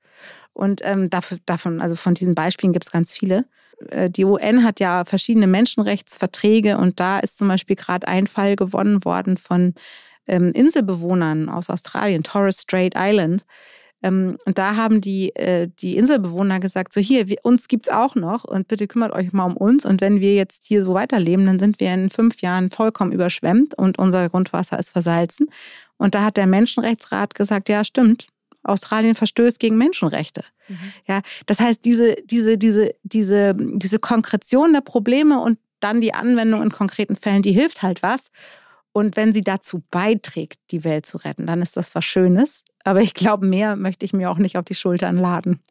[0.52, 3.46] Und ähm, davon, also von diesen Beispielen gibt es ganz viele.
[3.88, 8.56] Äh, die UN hat ja verschiedene Menschenrechtsverträge und da ist zum Beispiel gerade ein Fall
[8.56, 9.74] gewonnen worden von
[10.26, 13.44] ähm, Inselbewohnern aus Australien, Torres Strait Island.
[14.02, 17.92] Ähm, und da haben die, äh, die Inselbewohner gesagt, so hier, wir, uns gibt es
[17.92, 19.84] auch noch und bitte kümmert euch mal um uns.
[19.84, 23.74] Und wenn wir jetzt hier so weiterleben, dann sind wir in fünf Jahren vollkommen überschwemmt
[23.74, 25.48] und unser Grundwasser ist versalzen.
[25.96, 28.28] Und da hat der Menschenrechtsrat gesagt, ja stimmt,
[28.62, 30.44] Australien verstößt gegen Menschenrechte.
[30.68, 30.92] Mhm.
[31.06, 36.62] Ja, das heißt, diese, diese, diese, diese, diese Konkretion der Probleme und dann die Anwendung
[36.62, 38.30] in konkreten Fällen, die hilft halt was.
[38.92, 42.64] Und wenn sie dazu beiträgt, die Welt zu retten, dann ist das was Schönes.
[42.84, 45.62] Aber ich glaube, mehr möchte ich mir auch nicht auf die Schultern laden.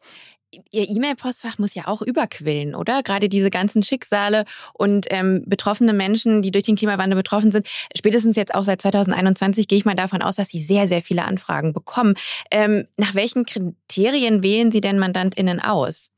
[0.71, 3.03] Ihr E-Mail-Postfach muss ja auch überquillen, oder?
[3.03, 7.67] Gerade diese ganzen Schicksale und ähm, betroffene Menschen, die durch den Klimawandel betroffen sind.
[7.95, 11.25] Spätestens jetzt auch seit 2021 gehe ich mal davon aus, dass Sie sehr, sehr viele
[11.25, 12.15] Anfragen bekommen.
[12.49, 16.09] Ähm, nach welchen Kriterien wählen Sie denn MandantInnen aus?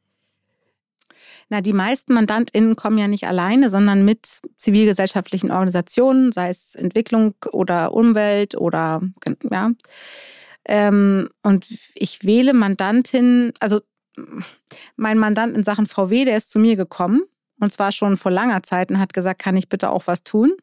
[1.52, 7.36] Na, die meisten MandantInnen kommen ja nicht alleine, sondern mit zivilgesellschaftlichen Organisationen, sei es Entwicklung
[7.52, 9.02] oder Umwelt oder
[9.52, 9.72] ja.
[10.64, 13.82] Ähm, und ich wähle Mandantinnen, also
[14.96, 17.24] mein Mandant in Sachen VW, der ist zu mir gekommen
[17.60, 20.54] und zwar schon vor langer Zeit und hat gesagt, kann ich bitte auch was tun?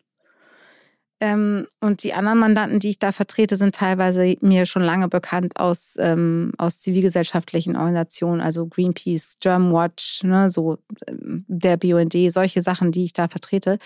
[1.20, 5.58] Ähm, und die anderen Mandanten, die ich da vertrete, sind teilweise mir schon lange bekannt
[5.58, 12.92] aus, ähm, aus zivilgesellschaftlichen Organisationen, also Greenpeace, Germanwatch, ne, so ähm, der BUND, solche Sachen,
[12.92, 13.78] die ich da vertrete.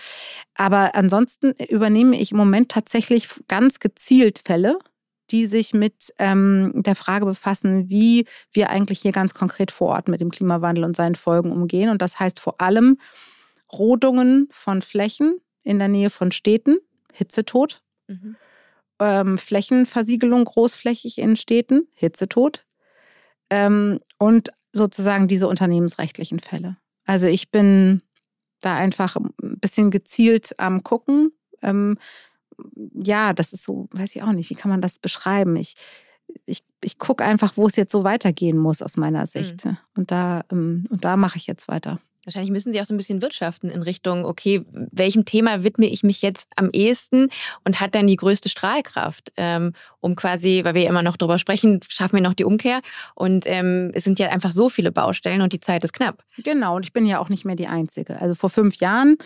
[0.55, 4.77] Aber ansonsten übernehme ich im Moment tatsächlich ganz gezielt Fälle
[5.31, 10.07] die sich mit ähm, der Frage befassen, wie wir eigentlich hier ganz konkret vor Ort
[10.07, 11.89] mit dem Klimawandel und seinen Folgen umgehen.
[11.89, 12.99] Und das heißt vor allem
[13.71, 16.77] Rodungen von Flächen in der Nähe von Städten,
[17.13, 18.35] Hitzetod, mhm.
[18.99, 22.65] ähm, Flächenversiegelung großflächig in Städten, Hitzetod
[23.49, 26.77] ähm, und sozusagen diese unternehmensrechtlichen Fälle.
[27.05, 28.01] Also ich bin
[28.61, 31.31] da einfach ein bisschen gezielt am Gucken.
[31.61, 31.97] Ähm,
[32.93, 35.55] ja, das ist so, weiß ich auch nicht, wie kann man das beschreiben?
[35.55, 35.75] Ich,
[36.45, 39.65] ich, ich gucke einfach, wo es jetzt so weitergehen muss aus meiner Sicht.
[39.65, 39.77] Mhm.
[39.95, 41.99] Und da, ähm, und da mache ich jetzt weiter.
[42.25, 46.03] Wahrscheinlich müssen Sie auch so ein bisschen wirtschaften in Richtung, okay, welchem Thema widme ich
[46.03, 47.29] mich jetzt am ehesten
[47.65, 51.81] und hat dann die größte Strahlkraft, ähm, um quasi, weil wir immer noch darüber sprechen,
[51.87, 52.81] schaffen wir noch die Umkehr.
[53.15, 56.23] Und ähm, es sind ja einfach so viele Baustellen und die Zeit ist knapp.
[56.37, 58.21] Genau, und ich bin ja auch nicht mehr die Einzige.
[58.21, 59.17] Also vor fünf Jahren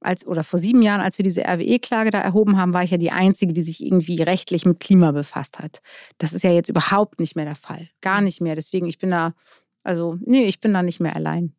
[0.00, 2.96] als oder vor sieben Jahren, als wir diese RWE-Klage da erhoben haben, war ich ja
[2.96, 5.82] die Einzige, die sich irgendwie rechtlich mit Klima befasst hat.
[6.18, 7.88] Das ist ja jetzt überhaupt nicht mehr der Fall.
[8.00, 8.54] Gar nicht mehr.
[8.54, 9.34] Deswegen, ich bin da,
[9.82, 11.54] also, nee, ich bin da nicht mehr allein.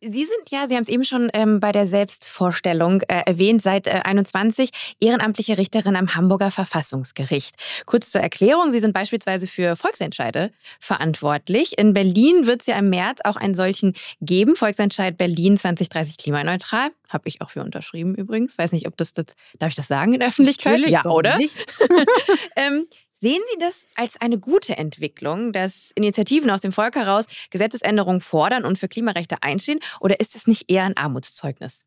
[0.00, 3.86] Sie sind ja, Sie haben es eben schon ähm, bei der Selbstvorstellung äh, erwähnt, seit
[3.86, 7.54] äh, 21 ehrenamtliche Richterin am Hamburger Verfassungsgericht.
[7.86, 11.78] Kurz zur Erklärung, Sie sind beispielsweise für Volksentscheide verantwortlich.
[11.78, 16.90] In Berlin wird es ja im März auch einen solchen geben, Volksentscheid Berlin 2030 klimaneutral.
[17.08, 18.58] Habe ich auch für unterschrieben übrigens.
[18.58, 19.26] Weiß nicht, ob das, das
[19.58, 20.74] darf ich das sagen in der Öffentlichkeit?
[20.74, 21.38] Natürlich, ja, oder?
[21.38, 21.54] nicht?
[22.56, 22.86] ähm,
[23.18, 28.64] Sehen Sie das als eine gute Entwicklung, dass Initiativen aus dem Volk heraus Gesetzesänderungen fordern
[28.64, 29.80] und für Klimarechte einstehen?
[30.00, 31.82] Oder ist es nicht eher ein Armutszeugnis?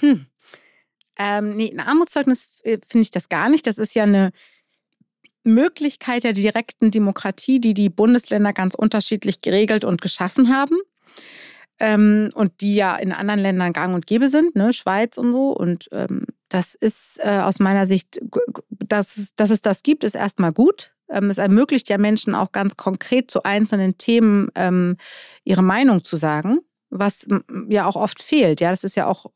[0.00, 0.26] Hm.
[1.16, 3.66] Ähm, nee, ein Armutszeugnis äh, finde ich das gar nicht.
[3.66, 4.32] Das ist ja eine
[5.44, 10.76] Möglichkeit der direkten Demokratie, die die Bundesländer ganz unterschiedlich geregelt und geschaffen haben.
[11.78, 14.72] Ähm, und die ja in anderen Ländern gang und gäbe sind, ne?
[14.72, 15.52] Schweiz und so.
[15.52, 18.20] Und ähm, das ist äh, aus meiner Sicht,
[18.68, 20.94] dass, es- dass es das gibt, ist erstmal gut.
[21.08, 24.96] Ähm, es ermöglicht ja Menschen auch ganz konkret zu einzelnen Themen ähm,
[25.44, 26.58] ihre Meinung zu sagen,
[26.90, 27.26] was
[27.68, 28.60] ja auch oft fehlt.
[28.60, 29.26] Ja, das ist ja auch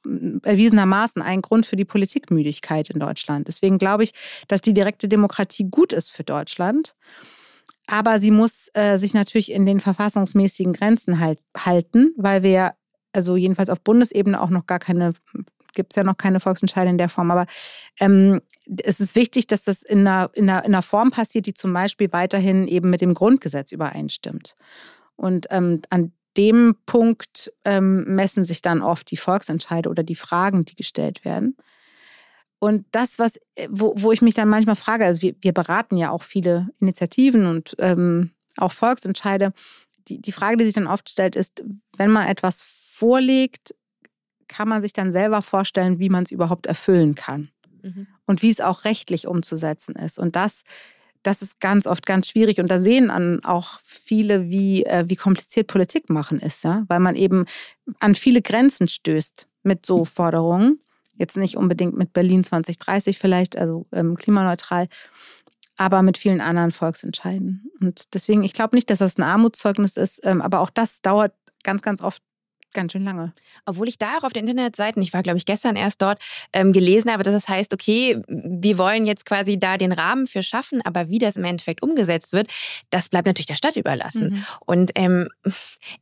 [0.42, 3.46] erwiesenermaßen ein Grund für die Politikmüdigkeit in Deutschland.
[3.48, 4.12] Deswegen glaube ich,
[4.48, 6.94] dass die direkte Demokratie gut ist für Deutschland.
[7.86, 12.74] Aber sie muss äh, sich natürlich in den verfassungsmäßigen Grenzen halt, halten, weil wir,
[13.12, 15.12] also jedenfalls auf Bundesebene auch noch gar keine,
[15.74, 17.46] gibt es ja noch keine Volksentscheide in der Form, aber
[18.00, 18.40] ähm,
[18.82, 21.72] es ist wichtig, dass das in einer, in, einer, in einer Form passiert, die zum
[21.72, 24.56] Beispiel weiterhin eben mit dem Grundgesetz übereinstimmt.
[25.16, 30.64] Und ähm, an dem Punkt ähm, messen sich dann oft die Volksentscheide oder die Fragen,
[30.64, 31.56] die gestellt werden.
[32.58, 35.96] Und das, was, äh, wo, wo ich mich dann manchmal frage, also wir, wir beraten
[35.96, 39.52] ja auch viele Initiativen und ähm, auch Volksentscheide.
[40.08, 41.64] Die, die Frage, die sich dann oft stellt, ist,
[41.96, 43.74] wenn man etwas vorlegt,
[44.48, 47.50] kann man sich dann selber vorstellen, wie man es überhaupt erfüllen kann
[48.26, 50.18] und wie es auch rechtlich umzusetzen ist.
[50.18, 50.64] Und das,
[51.22, 52.60] das ist ganz oft ganz schwierig.
[52.60, 56.84] Und da sehen an auch viele, wie, äh, wie kompliziert Politik machen ist, ja?
[56.88, 57.44] weil man eben
[58.00, 60.78] an viele Grenzen stößt mit so Forderungen.
[61.16, 64.88] Jetzt nicht unbedingt mit Berlin 2030 vielleicht, also ähm, klimaneutral,
[65.76, 67.70] aber mit vielen anderen Volksentscheiden.
[67.80, 71.32] Und deswegen, ich glaube nicht, dass das ein Armutszeugnis ist, ähm, aber auch das dauert
[71.62, 72.22] ganz, ganz oft
[72.74, 73.32] ganz schön lange.
[73.64, 76.22] Obwohl ich da auch auf den Internetseiten, ich war glaube ich gestern erst dort,
[76.52, 80.42] ähm, gelesen habe, dass es heißt, okay, wir wollen jetzt quasi da den Rahmen für
[80.42, 82.52] schaffen, aber wie das im Endeffekt umgesetzt wird,
[82.90, 84.30] das bleibt natürlich der Stadt überlassen.
[84.30, 84.44] Mhm.
[84.66, 85.28] Und ähm,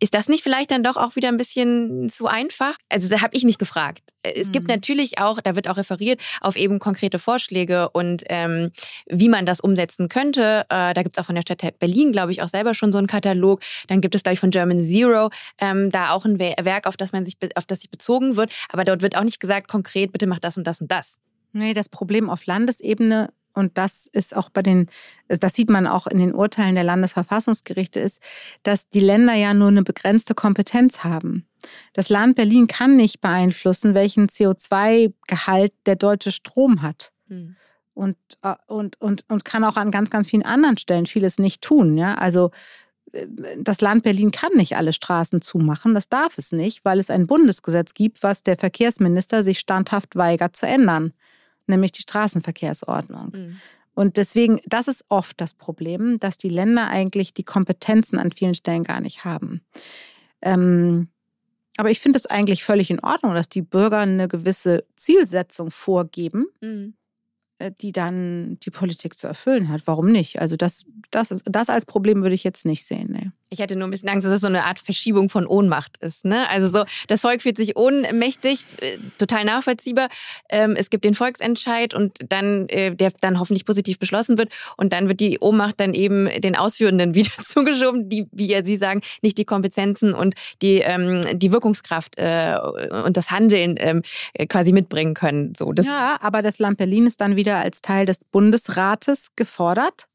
[0.01, 2.77] ist das nicht vielleicht dann doch auch wieder ein bisschen zu einfach?
[2.89, 4.03] Also da habe ich mich gefragt.
[4.23, 4.75] Es gibt Mhm.
[4.75, 8.71] natürlich auch, da wird auch referiert auf eben konkrete Vorschläge und ähm,
[9.09, 10.63] wie man das umsetzen könnte.
[10.69, 12.99] Äh, da gibt es auch von der Stadt Berlin, glaube ich, auch selber schon so
[12.99, 13.61] einen Katalog.
[13.89, 16.97] Dann gibt es, glaube ich, von German Zero ähm, da auch ein We- Werk, auf
[16.97, 18.53] das man sich, auf das sich bezogen wird.
[18.69, 21.19] Aber dort wird auch nicht gesagt, konkret, bitte mach das und das und das.
[21.53, 24.89] Nee, das Problem auf Landesebene, und das ist auch bei den,
[25.29, 28.21] das sieht man auch in den Urteilen der Landesverfassungsgerichte, ist,
[28.63, 31.47] dass die Länder ja nur eine begrenzte Kompetenz haben.
[31.93, 37.13] Das Land Berlin kann nicht beeinflussen, welchen CO2-Gehalt der deutsche Strom hat.
[37.95, 41.63] Und, äh, und, und, und kann auch an ganz, ganz vielen anderen Stellen vieles nicht
[41.63, 41.97] tun.
[41.99, 42.15] Ja?
[42.15, 42.51] Also
[43.13, 43.27] äh,
[43.59, 47.27] das Land Berlin kann nicht alle Straßen zumachen, das darf es nicht, weil es ein
[47.27, 51.13] Bundesgesetz gibt, was der Verkehrsminister sich standhaft weigert zu ändern,
[51.67, 53.33] nämlich die Straßenverkehrsordnung.
[53.95, 58.55] Und deswegen, das ist oft das Problem, dass die Länder eigentlich die Kompetenzen an vielen
[58.55, 59.61] Stellen gar nicht haben.
[60.41, 61.09] Ähm,
[61.77, 66.47] aber ich finde es eigentlich völlig in Ordnung, dass die Bürger eine gewisse Zielsetzung vorgeben,
[66.61, 66.95] Mhm.
[67.59, 69.83] äh, die dann die Politik zu erfüllen hat.
[69.87, 70.41] Warum nicht?
[70.41, 73.09] Also das, das, ist, das als Problem würde ich jetzt nicht sehen.
[73.13, 73.31] Nee.
[73.53, 76.25] Ich hätte nur ein bisschen Angst, dass es so eine Art Verschiebung von Ohnmacht ist.
[76.25, 76.49] Ne?
[76.49, 80.09] Also so, das Volk fühlt sich ohnmächtig, äh, total nachvollziehbar.
[80.49, 84.51] Ähm, es gibt den Volksentscheid und dann, äh, der dann hoffentlich positiv beschlossen wird.
[84.79, 88.79] Und dann wird die Ohnmacht dann eben den Ausführenden wieder zugeschoben, die, wie ja Sie
[88.79, 92.57] sagen, nicht die Kompetenzen und die, ähm, die Wirkungskraft äh,
[93.05, 94.01] und das Handeln ähm,
[94.33, 95.55] äh, quasi mitbringen können.
[95.55, 100.07] So, das, ja, aber das Land Berlin ist dann wieder als Teil des Bundesrates gefordert.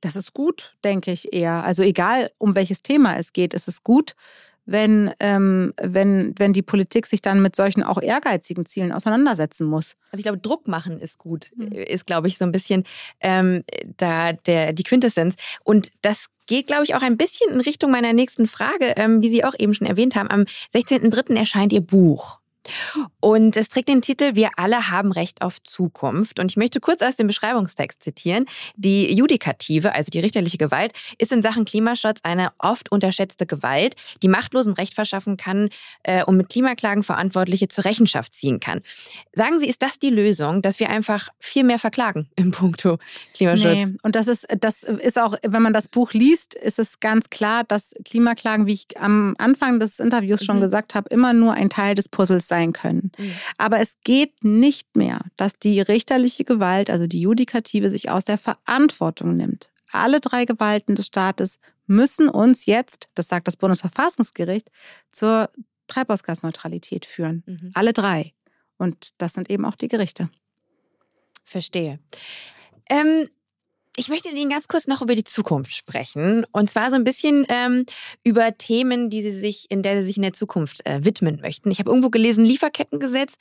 [0.00, 1.64] Das ist gut, denke ich eher.
[1.64, 4.14] Also egal, um welches Thema es geht, ist es gut,
[4.66, 9.96] wenn, ähm, wenn, wenn die Politik sich dann mit solchen auch ehrgeizigen Zielen auseinandersetzen muss.
[10.10, 11.72] Also ich glaube, Druck machen ist gut, Mhm.
[11.72, 12.84] ist, glaube ich, so ein bisschen
[13.20, 13.64] ähm,
[13.96, 15.34] da der, die Quintessenz.
[15.64, 19.28] Und das geht, glaube ich, auch ein bisschen in Richtung meiner nächsten Frage, ähm, wie
[19.28, 20.30] Sie auch eben schon erwähnt haben.
[20.30, 20.42] Am
[20.74, 21.36] 16.03.
[21.36, 22.39] erscheint Ihr Buch.
[23.20, 26.38] Und es trägt den Titel Wir alle haben Recht auf Zukunft.
[26.38, 28.46] Und ich möchte kurz aus dem Beschreibungstext zitieren.
[28.76, 34.28] Die Judikative, also die richterliche Gewalt, ist in Sachen Klimaschutz eine oft unterschätzte Gewalt, die
[34.28, 35.70] Machtlosen Recht verschaffen kann
[36.02, 38.82] äh, und mit Klimaklagen Verantwortliche zur Rechenschaft ziehen kann.
[39.32, 42.98] Sagen Sie, ist das die Lösung, dass wir einfach viel mehr verklagen im Punkto
[43.34, 43.74] Klimaschutz?
[43.74, 47.30] Nee, und das ist, das ist auch, wenn man das Buch liest, ist es ganz
[47.30, 50.62] klar, dass Klimaklagen, wie ich am Anfang des Interviews schon mhm.
[50.62, 53.12] gesagt habe, immer nur ein Teil des Puzzles sein können.
[53.18, 53.32] Mhm.
[53.58, 58.38] Aber es geht nicht mehr, dass die richterliche Gewalt, also die Judikative, sich aus der
[58.38, 59.70] Verantwortung nimmt.
[59.92, 64.70] Alle drei Gewalten des Staates müssen uns jetzt, das sagt das Bundesverfassungsgericht,
[65.10, 65.50] zur
[65.88, 67.42] Treibhausgasneutralität führen.
[67.46, 67.70] Mhm.
[67.74, 68.32] Alle drei.
[68.78, 70.30] Und das sind eben auch die Gerichte.
[71.44, 71.98] Verstehe.
[72.88, 73.28] Ähm,
[73.96, 76.46] ich möchte Ihnen ganz kurz noch über die Zukunft sprechen.
[76.52, 77.84] Und zwar so ein bisschen ähm,
[78.22, 81.70] über Themen, die Sie sich, in der Sie sich in der Zukunft äh, widmen möchten.
[81.70, 83.34] Ich habe irgendwo gelesen, Lieferkettengesetz.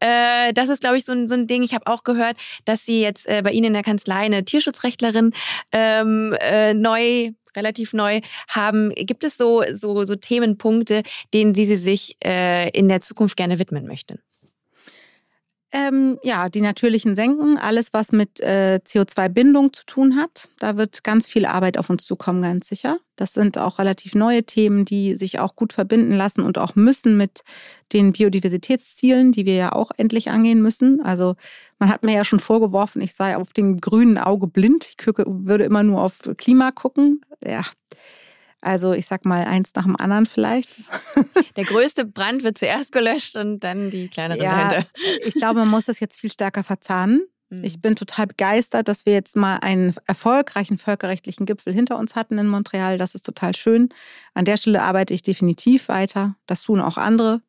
[0.00, 1.62] Äh, das ist, glaube ich, so ein, so ein Ding.
[1.62, 5.32] Ich habe auch gehört, dass Sie jetzt äh, bei Ihnen in der Kanzlei eine Tierschutzrechtlerin
[5.72, 8.92] ähm, äh, neu relativ neu haben.
[8.94, 11.02] Gibt es so, so, so Themenpunkte,
[11.32, 14.20] denen Sie, Sie sich äh, in der Zukunft gerne widmen möchten?
[15.72, 20.48] Ähm, ja, die natürlichen Senken, alles, was mit äh, CO2-Bindung zu tun hat.
[20.60, 22.98] Da wird ganz viel Arbeit auf uns zukommen, ganz sicher.
[23.16, 27.16] Das sind auch relativ neue Themen, die sich auch gut verbinden lassen und auch müssen
[27.16, 27.42] mit
[27.92, 31.00] den Biodiversitätszielen, die wir ja auch endlich angehen müssen.
[31.00, 31.34] Also
[31.80, 34.88] man hat mir ja schon vorgeworfen, ich sei auf dem grünen Auge blind.
[34.96, 37.22] Ich würde immer nur auf Klima gucken.
[37.44, 37.62] Ja,
[38.66, 40.76] also ich sag mal eins nach dem anderen vielleicht.
[41.56, 44.88] Der größte Brand wird zuerst gelöscht und dann die kleineren ja, dahinter.
[45.24, 47.22] Ich glaube, man muss das jetzt viel stärker verzahnen.
[47.48, 47.64] Mhm.
[47.64, 52.38] Ich bin total begeistert, dass wir jetzt mal einen erfolgreichen völkerrechtlichen Gipfel hinter uns hatten
[52.38, 52.98] in Montreal.
[52.98, 53.90] Das ist total schön.
[54.34, 56.34] An der Stelle arbeite ich definitiv weiter.
[56.46, 57.42] Das tun auch andere.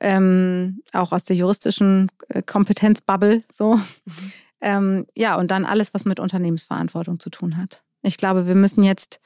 [0.00, 3.74] Ähm, auch aus der juristischen äh, Kompetenzbubble so.
[3.74, 4.32] Mhm.
[4.60, 7.82] Ähm, ja, und dann alles, was mit Unternehmensverantwortung zu tun hat.
[8.02, 9.20] Ich glaube, wir müssen jetzt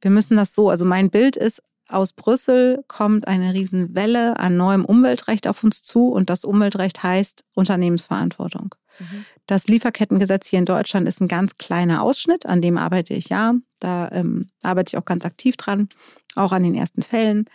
[0.00, 4.84] wir müssen das so, also mein Bild ist, aus Brüssel kommt eine Riesenwelle an neuem
[4.84, 8.74] Umweltrecht auf uns zu und das Umweltrecht heißt Unternehmensverantwortung.
[8.98, 9.24] Mhm.
[9.46, 13.54] Das Lieferkettengesetz hier in Deutschland ist ein ganz kleiner Ausschnitt, an dem arbeite ich ja.
[13.80, 15.88] Da ähm, arbeite ich auch ganz aktiv dran,
[16.34, 17.46] auch an den ersten Fällen.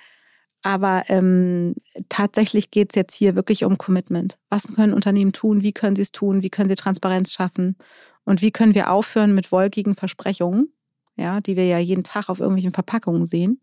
[0.63, 1.75] Aber ähm,
[2.09, 4.39] tatsächlich geht es jetzt hier wirklich um Commitment.
[4.49, 5.61] Was können Unternehmen tun?
[5.61, 6.41] Wie können sie es tun?
[6.41, 7.77] Wie können sie Transparenz schaffen?
[8.23, 10.73] Und wie können wir aufhören mit wolkigen Versprechungen?
[11.15, 13.61] Ja, die wir ja jeden Tag auf irgendwelchen Verpackungen sehen.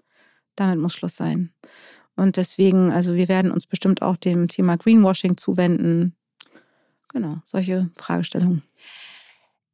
[0.57, 1.53] Damit muss Schluss sein.
[2.17, 6.17] Und deswegen, also wir werden uns bestimmt auch dem Thema Greenwashing zuwenden.
[7.09, 8.63] Genau, solche Fragestellungen.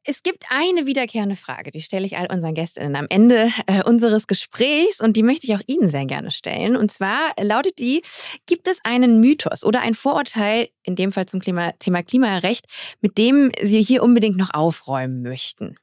[0.09, 4.29] Es gibt eine wiederkehrende Frage, die stelle ich all unseren Gästinnen am Ende äh, unseres
[4.29, 6.77] Gesprächs und die möchte ich auch Ihnen sehr gerne stellen.
[6.77, 8.03] Und zwar lautet die,
[8.47, 12.67] gibt es einen Mythos oder ein Vorurteil, in dem Fall zum Klima, Thema Klimarecht,
[13.01, 15.75] mit dem Sie hier unbedingt noch aufräumen möchten?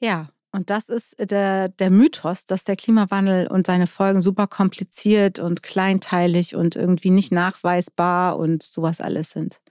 [0.00, 5.38] Ja, und das ist der, der Mythos, dass der Klimawandel und seine Folgen super kompliziert
[5.38, 9.62] und kleinteilig und irgendwie nicht nachweisbar und sowas alles sind.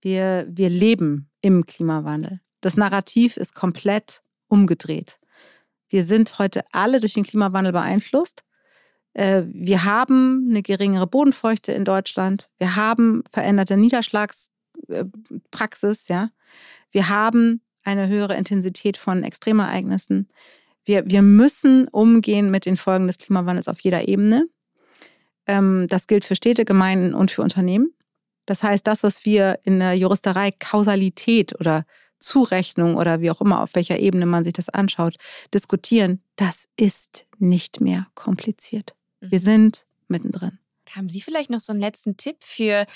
[0.00, 2.40] Wir, wir leben im Klimawandel.
[2.62, 5.20] Das Narrativ ist komplett umgedreht.
[5.90, 8.44] Wir sind heute alle durch den Klimawandel beeinflusst.
[9.12, 12.48] Äh, wir haben eine geringere Bodenfeuchte in Deutschland.
[12.58, 16.08] Wir haben veränderte Niederschlagspraxis.
[16.08, 16.30] Ja.
[16.90, 20.28] Wir haben eine höhere Intensität von Extremereignissen.
[20.84, 24.46] Wir, wir müssen umgehen mit den Folgen des Klimawandels auf jeder Ebene.
[25.46, 27.94] Ähm, das gilt für Städte, Gemeinden und für Unternehmen.
[28.44, 31.84] Das heißt, das, was wir in der Juristerei Kausalität oder
[32.18, 35.16] Zurechnung oder wie auch immer, auf welcher Ebene man sich das anschaut,
[35.54, 38.94] diskutieren, das ist nicht mehr kompliziert.
[39.20, 39.44] Wir mhm.
[39.44, 40.58] sind mittendrin.
[40.90, 42.86] Haben Sie vielleicht noch so einen letzten Tipp für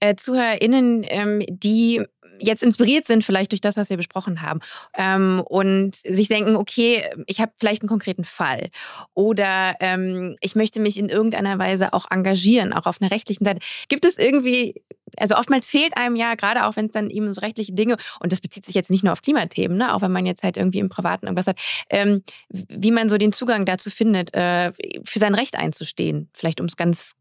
[0.00, 2.02] äh, ZuhörerInnen, ähm, die
[2.40, 4.60] jetzt inspiriert sind, vielleicht durch das, was wir besprochen haben,
[4.94, 8.70] ähm, und sich denken, okay, ich habe vielleicht einen konkreten Fall
[9.14, 13.60] oder ähm, ich möchte mich in irgendeiner Weise auch engagieren, auch auf einer rechtlichen Seite.
[13.88, 14.82] Gibt es irgendwie,
[15.16, 18.32] also oftmals fehlt einem ja, gerade auch wenn es dann eben so rechtliche Dinge, und
[18.32, 20.78] das bezieht sich jetzt nicht nur auf Klimathemen, ne, auch wenn man jetzt halt irgendwie
[20.78, 21.58] im Privaten irgendwas hat,
[21.90, 24.72] ähm, wie man so den Zugang dazu findet, äh,
[25.04, 27.12] für sein Recht einzustehen, vielleicht um es ganz,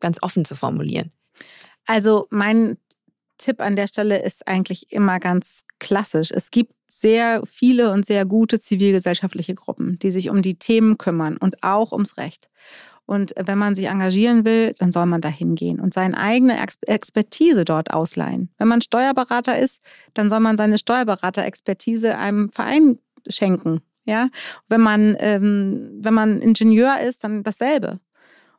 [0.00, 1.12] ganz offen zu formulieren.
[1.86, 2.78] Also mein
[3.44, 6.30] Tipp an der Stelle ist eigentlich immer ganz klassisch.
[6.30, 11.36] Es gibt sehr viele und sehr gute zivilgesellschaftliche Gruppen, die sich um die Themen kümmern
[11.36, 12.48] und auch ums Recht.
[13.04, 17.66] Und wenn man sich engagieren will, dann soll man da hingehen und seine eigene Expertise
[17.66, 18.48] dort ausleihen.
[18.56, 19.82] Wenn man Steuerberater ist,
[20.14, 23.82] dann soll man seine Steuerberaterexpertise einem Verein schenken.
[24.06, 24.28] Ja,
[24.68, 28.00] wenn man, ähm, wenn man Ingenieur ist, dann dasselbe.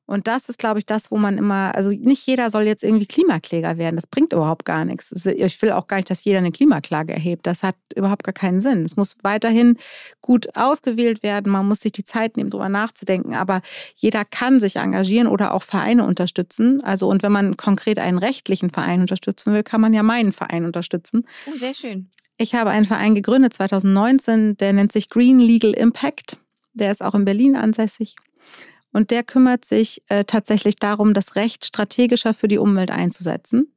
[0.07, 3.07] Und das ist, glaube ich, das, wo man immer, also nicht jeder soll jetzt irgendwie
[3.07, 3.95] Klimakläger werden.
[3.95, 5.11] Das bringt überhaupt gar nichts.
[5.25, 7.47] Ich will auch gar nicht, dass jeder eine Klimaklage erhebt.
[7.47, 8.85] Das hat überhaupt gar keinen Sinn.
[8.85, 9.77] Es muss weiterhin
[10.21, 11.51] gut ausgewählt werden.
[11.51, 13.33] Man muss sich die Zeit nehmen, darüber nachzudenken.
[13.33, 13.61] Aber
[13.95, 16.83] jeder kann sich engagieren oder auch Vereine unterstützen.
[16.83, 20.65] Also, und wenn man konkret einen rechtlichen Verein unterstützen will, kann man ja meinen Verein
[20.65, 21.25] unterstützen.
[21.47, 22.11] Oh, sehr schön.
[22.37, 26.37] Ich habe einen Verein gegründet 2019, der nennt sich Green Legal Impact.
[26.73, 28.15] Der ist auch in Berlin ansässig.
[28.95, 33.75] Und der kümmert sich äh, tatsächlich darum, das Recht strategischer für die Umwelt einzusetzen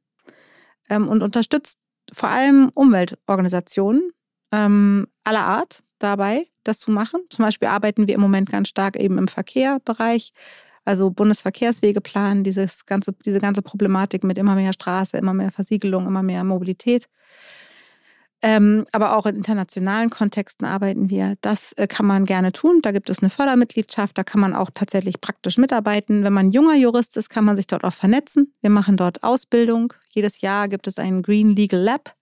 [0.89, 1.77] ähm, und unterstützt
[2.13, 4.11] vor allem Umweltorganisationen
[4.53, 7.19] ähm, aller Art dabei, das zu machen.
[7.29, 10.31] Zum Beispiel arbeiten wir im Moment ganz stark eben im Verkehrbereich,
[10.85, 16.23] also Bundesverkehrswegeplan, dieses ganze, diese ganze Problematik mit immer mehr Straße, immer mehr Versiegelung, immer
[16.23, 17.09] mehr Mobilität.
[18.41, 21.35] Ähm, aber auch in internationalen Kontexten arbeiten wir.
[21.41, 22.79] Das äh, kann man gerne tun.
[22.81, 26.23] Da gibt es eine Fördermitgliedschaft, da kann man auch tatsächlich praktisch mitarbeiten.
[26.23, 28.53] Wenn man junger Jurist ist, kann man sich dort auch vernetzen.
[28.61, 29.93] Wir machen dort Ausbildung.
[30.13, 32.15] Jedes Jahr gibt es einen Green Legal Lab.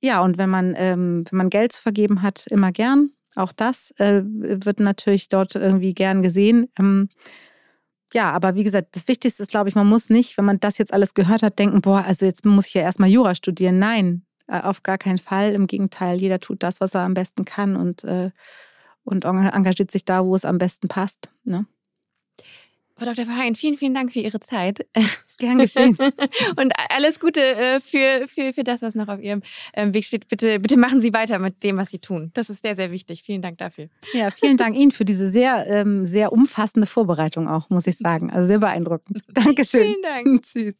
[0.00, 3.10] Ja, und wenn man, ähm, wenn man Geld zu vergeben hat, immer gern.
[3.36, 6.68] Auch das äh, wird natürlich dort irgendwie gern gesehen.
[6.78, 7.08] Ähm,
[8.12, 10.78] ja, aber wie gesagt, das Wichtigste ist, glaube ich, man muss nicht, wenn man das
[10.78, 13.78] jetzt alles gehört hat, denken, boah, also jetzt muss ich ja erstmal Jura studieren.
[13.78, 15.52] Nein, auf gar keinen Fall.
[15.52, 18.30] Im Gegenteil, jeder tut das, was er am besten kann und, äh,
[19.04, 21.30] und engagiert sich da, wo es am besten passt.
[21.44, 21.66] Ne?
[22.96, 23.24] Frau Dr.
[23.24, 24.86] Verheyen, vielen, vielen Dank für Ihre Zeit.
[25.38, 25.98] Gern geschehen.
[26.56, 29.42] Und alles Gute äh, für, für, für das, was noch auf Ihrem
[29.74, 30.28] ähm, Weg steht.
[30.28, 32.30] Bitte, bitte machen Sie weiter mit dem, was Sie tun.
[32.34, 33.22] Das ist sehr, sehr wichtig.
[33.22, 33.88] Vielen Dank dafür.
[34.12, 38.30] Ja, vielen Dank Ihnen für diese sehr, ähm, sehr umfassende Vorbereitung auch, muss ich sagen.
[38.30, 39.22] Also sehr beeindruckend.
[39.28, 39.82] Dankeschön.
[39.82, 40.42] Vielen Dank.
[40.42, 40.76] Tschüss.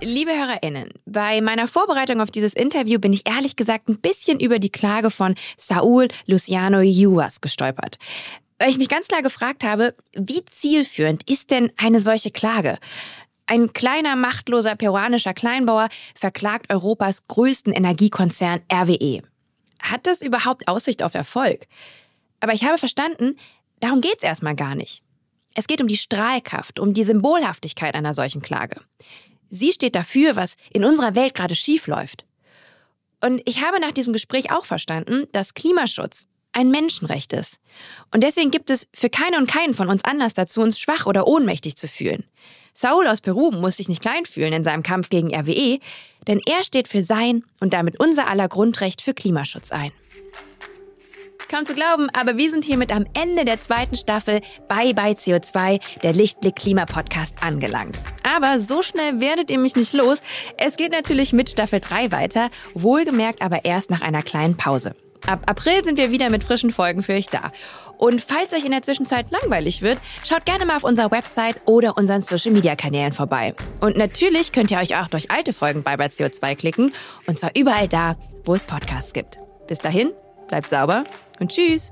[0.00, 4.60] Liebe HörerInnen, bei meiner Vorbereitung auf dieses Interview bin ich ehrlich gesagt ein bisschen über
[4.60, 7.98] die Klage von Saul Luciano Juas gestolpert.
[8.58, 12.78] Weil ich mich ganz klar gefragt habe, wie zielführend ist denn eine solche Klage?
[13.46, 19.22] Ein kleiner, machtloser peruanischer Kleinbauer verklagt Europas größten Energiekonzern RWE.
[19.80, 21.66] Hat das überhaupt Aussicht auf Erfolg?
[22.38, 23.36] Aber ich habe verstanden,
[23.80, 25.02] darum geht's erstmal gar nicht.
[25.54, 28.80] Es geht um die Strahlkraft, um die Symbolhaftigkeit einer solchen Klage.
[29.50, 32.24] Sie steht dafür, was in unserer Welt gerade schief läuft.
[33.20, 37.58] Und ich habe nach diesem Gespräch auch verstanden, dass Klimaschutz ein Menschenrecht ist.
[38.12, 41.26] Und deswegen gibt es für keine und keinen von uns Anlass dazu, uns schwach oder
[41.26, 42.24] ohnmächtig zu fühlen.
[42.74, 45.80] Saul aus Peru muss sich nicht klein fühlen in seinem Kampf gegen RWE,
[46.26, 49.90] denn er steht für sein und damit unser aller Grundrecht für Klimaschutz ein.
[51.50, 55.80] Kaum zu glauben, aber wir sind hiermit am Ende der zweiten Staffel Bye Bye CO2,
[56.02, 57.98] der Lichtblick Klima Podcast angelangt.
[58.22, 60.20] Aber so schnell werdet ihr mich nicht los.
[60.58, 64.94] Es geht natürlich mit Staffel 3 weiter, wohlgemerkt aber erst nach einer kleinen Pause.
[65.26, 67.50] Ab April sind wir wieder mit frischen Folgen für euch da.
[67.96, 71.96] Und falls euch in der Zwischenzeit langweilig wird, schaut gerne mal auf unserer Website oder
[71.96, 73.54] unseren Social Media Kanälen vorbei.
[73.80, 76.92] Und natürlich könnt ihr euch auch durch alte Folgen bei Bye CO2 klicken.
[77.26, 79.38] Und zwar überall da, wo es Podcasts gibt.
[79.66, 80.12] Bis dahin,
[80.46, 81.04] bleibt sauber
[81.40, 81.90] und tschüss.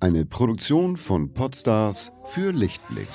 [0.00, 3.06] Eine Produktion von Podstars für Lichtblick.